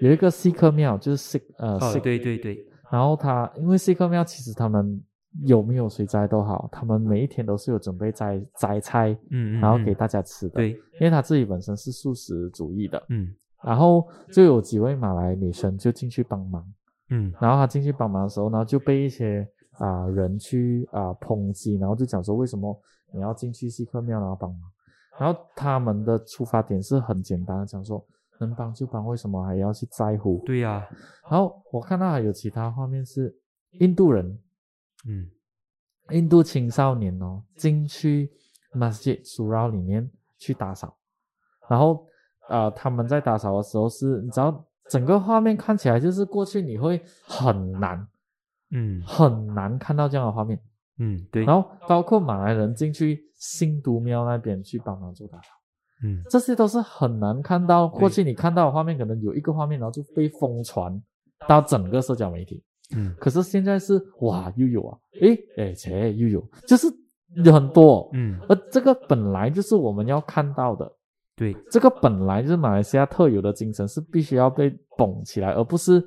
[0.00, 5.02] 有一个锡克庙，就是锡呃哦，对对对，然后他因为锡克庙其实他们
[5.44, 13.34] 有没有水灾都好，他们每一天都是有准备摘摘菜，嗯嗯，嗯然后给大家吃的。，对，因为他自己本身是素食主义的，嗯。
[13.62, 16.62] 然后就有几位马来女生就进去帮忙，
[17.10, 17.32] 嗯。
[17.40, 22.78] 然后他进去帮忙的时候，然后就被一些啊、人去啊、抨击，然后就讲说为什么
[23.12, 24.60] 你要进去锡克庙然后帮忙，
[25.18, 28.04] 然后他们的出发点是很简单的，讲说
[28.40, 30.42] 能帮就帮，为什么还要去在乎？
[30.44, 30.86] 对呀、
[31.30, 33.34] 然后我看到还有其他画面是
[33.80, 34.38] 印度人，
[35.06, 35.30] 嗯。
[36.10, 38.30] 印度青少年哦进去
[38.74, 40.94] masjid surau 里面去打扫，
[41.66, 42.06] 然后
[42.50, 48.06] 呃他们在打扫的时候是，你知道整个画面看起来就是过去你会很难
[48.70, 49.00] 嗯。
[49.06, 50.60] 很难看到这样的画面，
[50.98, 55.53] 嗯，对，然后包括马来人进去新都庙那边去帮忙做打扫，
[56.02, 56.22] 嗯。
[56.28, 57.86] 这些都是很难看到。
[57.86, 61.00] 过去你看到的画面可能有一个画面，然后就被疯传
[61.46, 62.62] 到整个社交媒体。
[62.96, 63.14] 嗯。
[63.18, 66.86] 可是现在是哇又有啊，诶诶切又有，就是
[67.44, 70.88] 有很多，嗯，而这个本来就是我们要看到的，
[71.34, 76.00] 对，这个本来就是马来西亚特有的精神，是必须要被捧起来，而不是，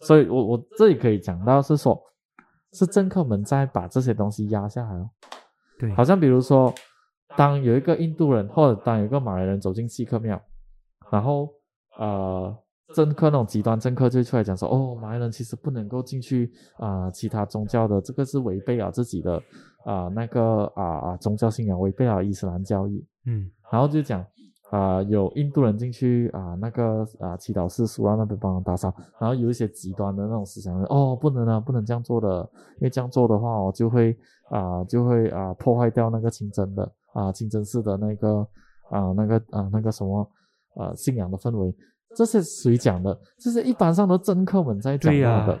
[0.00, 2.00] 所以我我这里可以讲到是说，
[2.72, 5.10] 是政客们在把这些东西压下来哦，
[5.78, 6.72] 对，好像比如说，
[7.36, 10.40] 当有一个印度人或者当有一个马来人走进锡克庙，
[11.10, 11.48] 然后
[11.98, 12.56] 呃，
[12.94, 19.42] 政客那种极端政客就出来讲说，哦，马来人其实不能够进去啊、其他宗教的，这个是违背了自己的
[19.84, 23.50] 啊、那个啊啊、宗教信仰，违背了伊斯兰教义，嗯。
[23.70, 24.24] 然后就讲。
[24.70, 34.16] 啊、有印度人进去啊、那个啊、祈祷师苏拉那边帮忙打扫，然后有一些极端的那种思想，哦，不能啊，不能这样做的，因为这样做的话，我，就会
[34.48, 38.46] 啊、就会啊、破坏掉那个清真的啊、清真寺的那个
[38.90, 40.30] 啊、那个啊、那个什么
[40.74, 41.74] 呃信仰的氛围，
[42.16, 43.18] 这是谁讲的？
[43.38, 45.12] 这是一般上的政客们在讲
[45.46, 45.60] 的。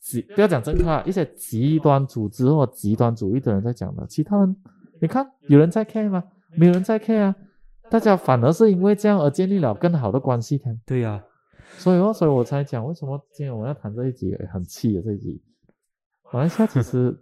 [0.00, 4.56] 极不要讲政客啊，一些极端组织或极端主义的人在讲的，其他人
[4.98, 6.24] 你看有人在 care 吗？
[6.56, 7.36] 没有人在 care 啊，
[7.90, 10.58] 大家反而是因为这样而建立了更好的关系。
[10.86, 11.22] 对呀、
[11.76, 15.42] 所以哦，所以我才讲为什么今天我们要谈这一集，很气的这一集。
[16.32, 17.14] 马来西亚其实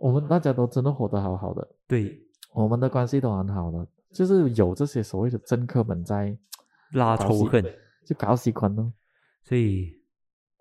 [0.00, 2.18] 我们大家都真的活得好好的，对，
[2.56, 6.36] 我们的关系都很好的，就是有这些所谓的政客们在
[6.92, 7.62] 拉仇恨，
[8.06, 8.92] 就搞习惯了。
[9.44, 9.92] 所以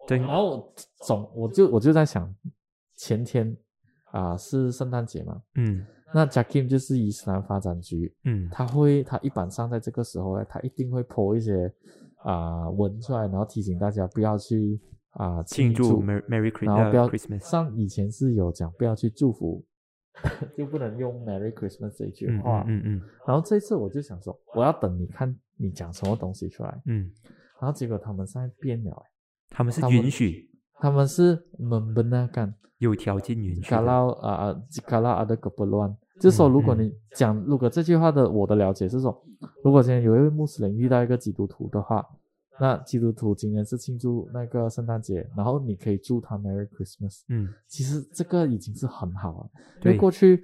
[0.06, 0.18] 对。
[0.18, 0.74] 然后
[1.06, 2.34] 总我就我就在想，
[2.98, 3.56] 前天
[4.12, 5.86] 啊、是圣诞节嘛，嗯。
[6.14, 8.50] 那 Jakim 就是伊斯兰发展局，嗯。
[8.52, 11.74] 他会他一般上在这个时候呢，他一定会 po 一些
[12.24, 14.80] 啊、文出来，然后提醒大家不要去
[15.12, 16.04] 啊、庆祝祝。
[16.04, 19.64] Merry Merry Chri- 然后不要呃 Christmas，像以前是有讲不要去祝福，
[20.56, 22.64] 就不能用 Merry Christmas 这一句嗯话。
[22.68, 23.02] 嗯嗯。
[23.28, 26.82] 然后这次我就想说，我要等你看你讲什么东西出来。
[26.86, 27.04] 嗯。
[27.04, 27.12] 嗯，
[27.62, 29.04] 然后结果他们现在变了，
[29.50, 30.50] 他们是允许。
[30.78, 36.84] 他们是 membenarkan 有条件允许的，kalau 啊、uh, kalau ada keperluan，就是说嗯如果嗯。
[36.84, 39.26] 你讲，如果这句话的我的了解是说，
[39.64, 42.06] 如果今天有一位穆斯林遇到一个基督徒的话，
[42.60, 47.24] 那基督徒今年是庆祝那个圣诞节，然后你可以祝他 Merry Christmas。
[47.30, 47.54] 嗯。
[47.68, 49.50] 其实这个已经是很好了，
[49.84, 50.44] 因为过去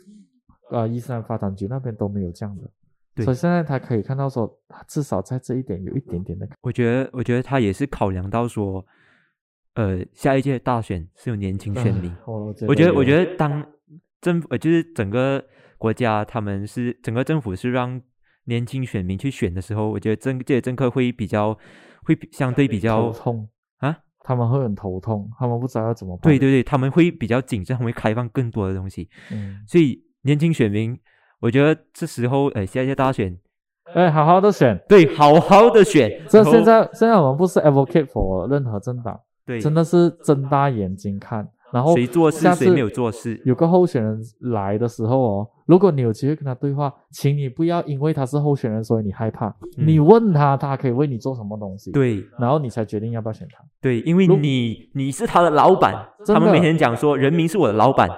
[0.70, 2.70] 呃伊斯兰发展局那边都没有这样的，
[3.16, 3.24] 对。
[3.24, 8.86] 所以现在他可以看到说，至少在这一点有一点点的我觉得，我觉得他也是考量到说，
[9.76, 12.96] 呃，下一届大选是有年轻选民，唉我觉得我觉得，有。
[13.00, 13.66] 我觉得当
[14.20, 15.44] 政府呃，就是整个
[15.78, 18.02] 国家，他们是整个政府是让
[18.46, 21.58] 年轻选民去选的时候，我觉得政这些政客会比较
[22.06, 23.50] 会比相对比较头痛。
[23.78, 26.32] 啊，他们会很头痛，他们不知道要怎么办。
[26.32, 30.98] 对对对，他们会比较谨慎，他们会开放更多的东西，嗯，所以年轻选民，
[31.40, 33.38] 我觉得这时候呃，下一届大选，
[33.94, 34.80] 哎，好好的选。
[34.88, 39.60] 对，好好的选，这现在现在我们不是 advocate for 任何政党，对。
[39.60, 41.48] 真的是睁大眼睛看。
[41.72, 49.48] 然后谁做事谁没有做事，有个候选人来的时候哦，如果你有机会跟他对话，请你不要因为他是候选人，所以你害怕。
[49.78, 49.88] 嗯。
[49.88, 52.22] 你问他，他可以为你做什么东西，，对。
[52.38, 53.64] 然后你才决定要不要选他。
[53.80, 58.10] 对，因为你你是他的老板，他们每天讲说人民是我的老板，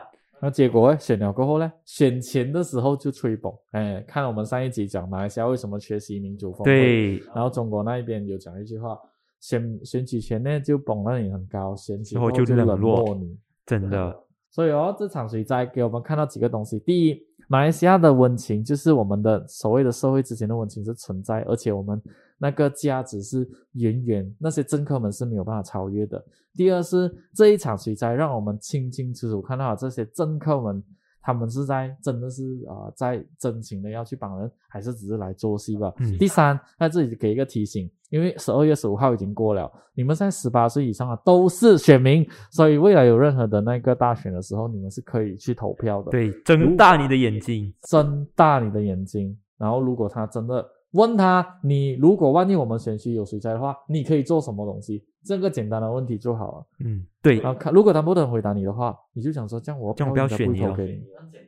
[0.42, 8.98] 那结果呢选了过后呢，选前的时候就吹捧，哎，看我们上一集讲马来西亚为什么缺席民主峰会，对，然后中国那一边有讲一句话，
[9.40, 13.14] 选选举前呢就捧了你很高，选举后就就冷落。
[13.14, 13.38] 你。
[13.66, 14.14] 真的，
[14.52, 16.78] 所以哦，这场水灾给我们看到几个东西。
[16.80, 22.02] 第一，马来西亚的温情就是我们的所谓的社会之间的温情是存在，而且我们
[22.38, 26.24] 那个价值是远远那些政客们是没有办法超越的。
[26.56, 30.84] 第二是这一场水灾让我们清清楚楚看到这些政客们。
[31.24, 35.92] 他们是在真的是啊、呃在真情的要去帮人，还是只是来做戏吧？
[36.00, 55.06] 嗯第三，在这里给一个提醒，因为十二月十五号已经过了，你们在十八岁以上啊都是选民，所以未来有任何的那个大选的时候，你们是可以去投票的。，对，睁大你的眼睛，睁大你的眼睛，然后如果他真的问他，你如果万一我们选区有谁在的话，你可以做什么东西？
[55.24, 56.66] 这个简单的问题就好了。
[56.80, 57.40] 嗯，对。
[57.40, 60.62] 然后看，如果他不能回答你的话，你就想说，这样我这样我不要选你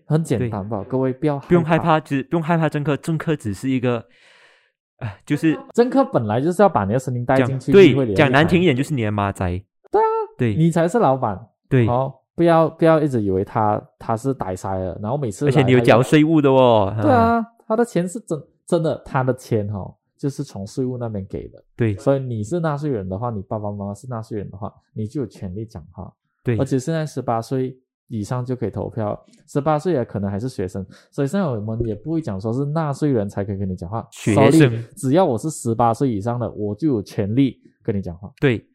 [0.05, 0.85] 很简单吧？
[0.87, 4.05] 各位不要不用害，怕，只不用害怕政客，政客只是一个，
[4.97, 9.45] 哎，就是政客本来就是要把你的声音带讲进去对，讲难听一点，就是你的马仔，
[9.91, 10.05] 对啊，
[10.37, 10.55] 对。
[10.55, 11.47] 你才是老板。
[11.67, 21.95] 对，好，不要不要一直以为他他是歹塞了，然后每次而且你有缴税务的哦，对，啊，他的钱是真真的，他的钱、哦、就是从税务那边给的，对。
[21.97, 26.13] 所以你是纳税人的话，你爸爸妈妈是纳税人的话，你就有权利讲话，
[26.43, 26.57] 对。
[26.57, 34.83] 而，且现在十八岁以上就可以投票，十八岁也可能还是学生，所以现在我们也不会讲说是纳税人才可以跟你讲话，学 Sorry，生。
[34.95, 38.31] 只要我是十八岁以上的，我就有权利跟你讲话。
[38.39, 38.65] 对，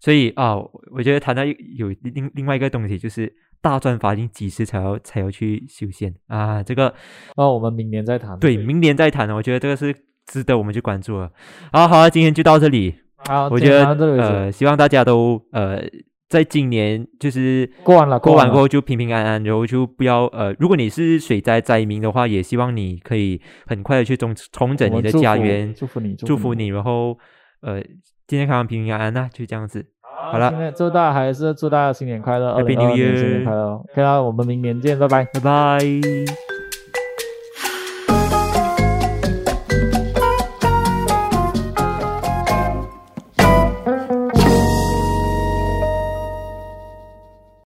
[0.00, 0.56] 所以啊，
[0.92, 6.14] 我觉得谈到有另另外一个东西，就是大专法定几时才要才要去修宪。
[6.26, 6.62] 啊？
[6.62, 6.92] 这个
[7.36, 8.38] 哦，我们明年再谈。
[8.38, 9.94] 对，明年再谈，我觉得这个是
[10.30, 11.28] 值得我们去关注了。
[11.72, 12.94] 好好，今天就到这里。
[13.26, 13.84] 好，我觉得
[14.16, 15.82] 呃，希望大家都呃，
[16.28, 27.18] 在今年就是过完了过过完过后就平平安安，然后就不要呃，如果你是水灾灾民的话，也希望你可以很快的去重重整你的家园，祝福你，祝福你，然后
[27.62, 27.82] 呃，
[28.26, 29.84] 健健康康、平平安安呐、就这样子。
[30.32, 33.74] 好了现在祝大家还是祝大家新年快乐，二 Happy 零 New 二二年新年 Year 快乐。
[33.74, 35.24] OK 啦，我们明年见，拜拜。
[35.34, 36.49] 拜拜。